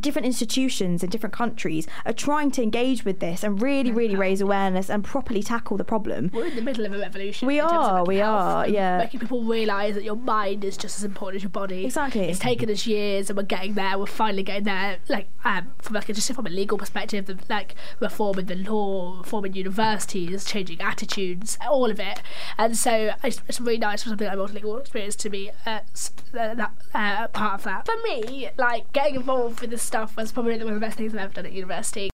different 0.00 0.26
institutions 0.26 1.02
in 1.02 1.10
different 1.10 1.32
countries 1.32 1.86
are 2.04 2.12
trying 2.12 2.50
to 2.52 2.62
engage 2.62 3.04
with 3.04 3.20
this 3.20 3.42
and 3.42 3.62
really, 3.62 3.90
really 3.90 4.16
raise 4.16 4.40
awareness 4.40 4.90
and 4.90 5.04
properly 5.04 5.42
tackle 5.42 5.76
the 5.76 5.84
problem. 5.84 6.30
We're 6.32 6.46
in 6.46 6.56
the 6.56 6.62
middle 6.62 6.84
of 6.84 6.92
a 6.92 6.98
revolution. 6.98 7.46
We 7.46 7.60
are, 7.60 8.04
we 8.04 8.20
are, 8.20 8.68
yeah. 8.68 8.98
Making 8.98 9.20
people 9.20 9.44
realise 9.44 9.94
that 9.94 10.04
your 10.04 10.16
mind 10.16 10.64
is 10.64 10.76
just 10.76 10.98
as 10.98 11.04
important 11.04 11.36
as 11.36 11.42
your 11.42 11.50
body. 11.50 11.86
Exactly. 11.86 12.28
It's 12.28 12.38
taken 12.38 12.70
us 12.70 12.86
years 12.86 13.30
and 13.30 13.36
we're 13.36 13.44
getting 13.44 13.74
there. 13.74 13.98
We're 13.98 14.06
finally 14.06 14.42
getting 14.42 14.64
there. 14.64 14.98
Like 15.08 15.28
um, 15.44 15.72
from 15.78 15.94
like 15.94 16.06
just 16.06 16.32
from 16.32 16.46
a 16.46 16.50
legal 16.50 16.76
perspective, 16.76 17.26
the, 17.26 17.38
like 17.48 17.74
reforming 18.00 18.46
the 18.46 18.56
law, 18.56 19.18
reforming 19.18 19.54
universities, 19.54 20.44
changing 20.44 20.80
attitudes, 20.80 21.56
all 21.68 21.90
of 21.90 21.98
it. 21.98 22.20
And 22.58 22.76
so 22.76 23.12
it's, 23.24 23.40
it's 23.48 23.60
really 23.60 23.78
nice 23.78 24.02
for 24.02 24.10
something 24.10 24.26
like 24.26 24.36
multilingual 24.36 24.80
experience 24.80 25.16
to 25.16 25.30
be 25.30 25.50
uh, 25.64 25.80
that 26.32 26.72
uh, 26.94 27.28
part 27.28 27.54
of 27.54 27.64
that. 27.64 27.86
For 27.86 27.96
me, 28.04 28.50
like 28.58 28.92
getting 28.92 29.16
involved 29.16 29.60
with 29.60 29.77
the 29.78 29.84
stuff 29.84 30.16
was 30.16 30.32
probably 30.32 30.58
one 30.58 30.68
of 30.68 30.74
the 30.74 30.80
best 30.80 30.98
things 30.98 31.14
I've 31.14 31.20
ever 31.20 31.32
done 31.34 31.46
at 31.46 31.52
university. 31.52 32.06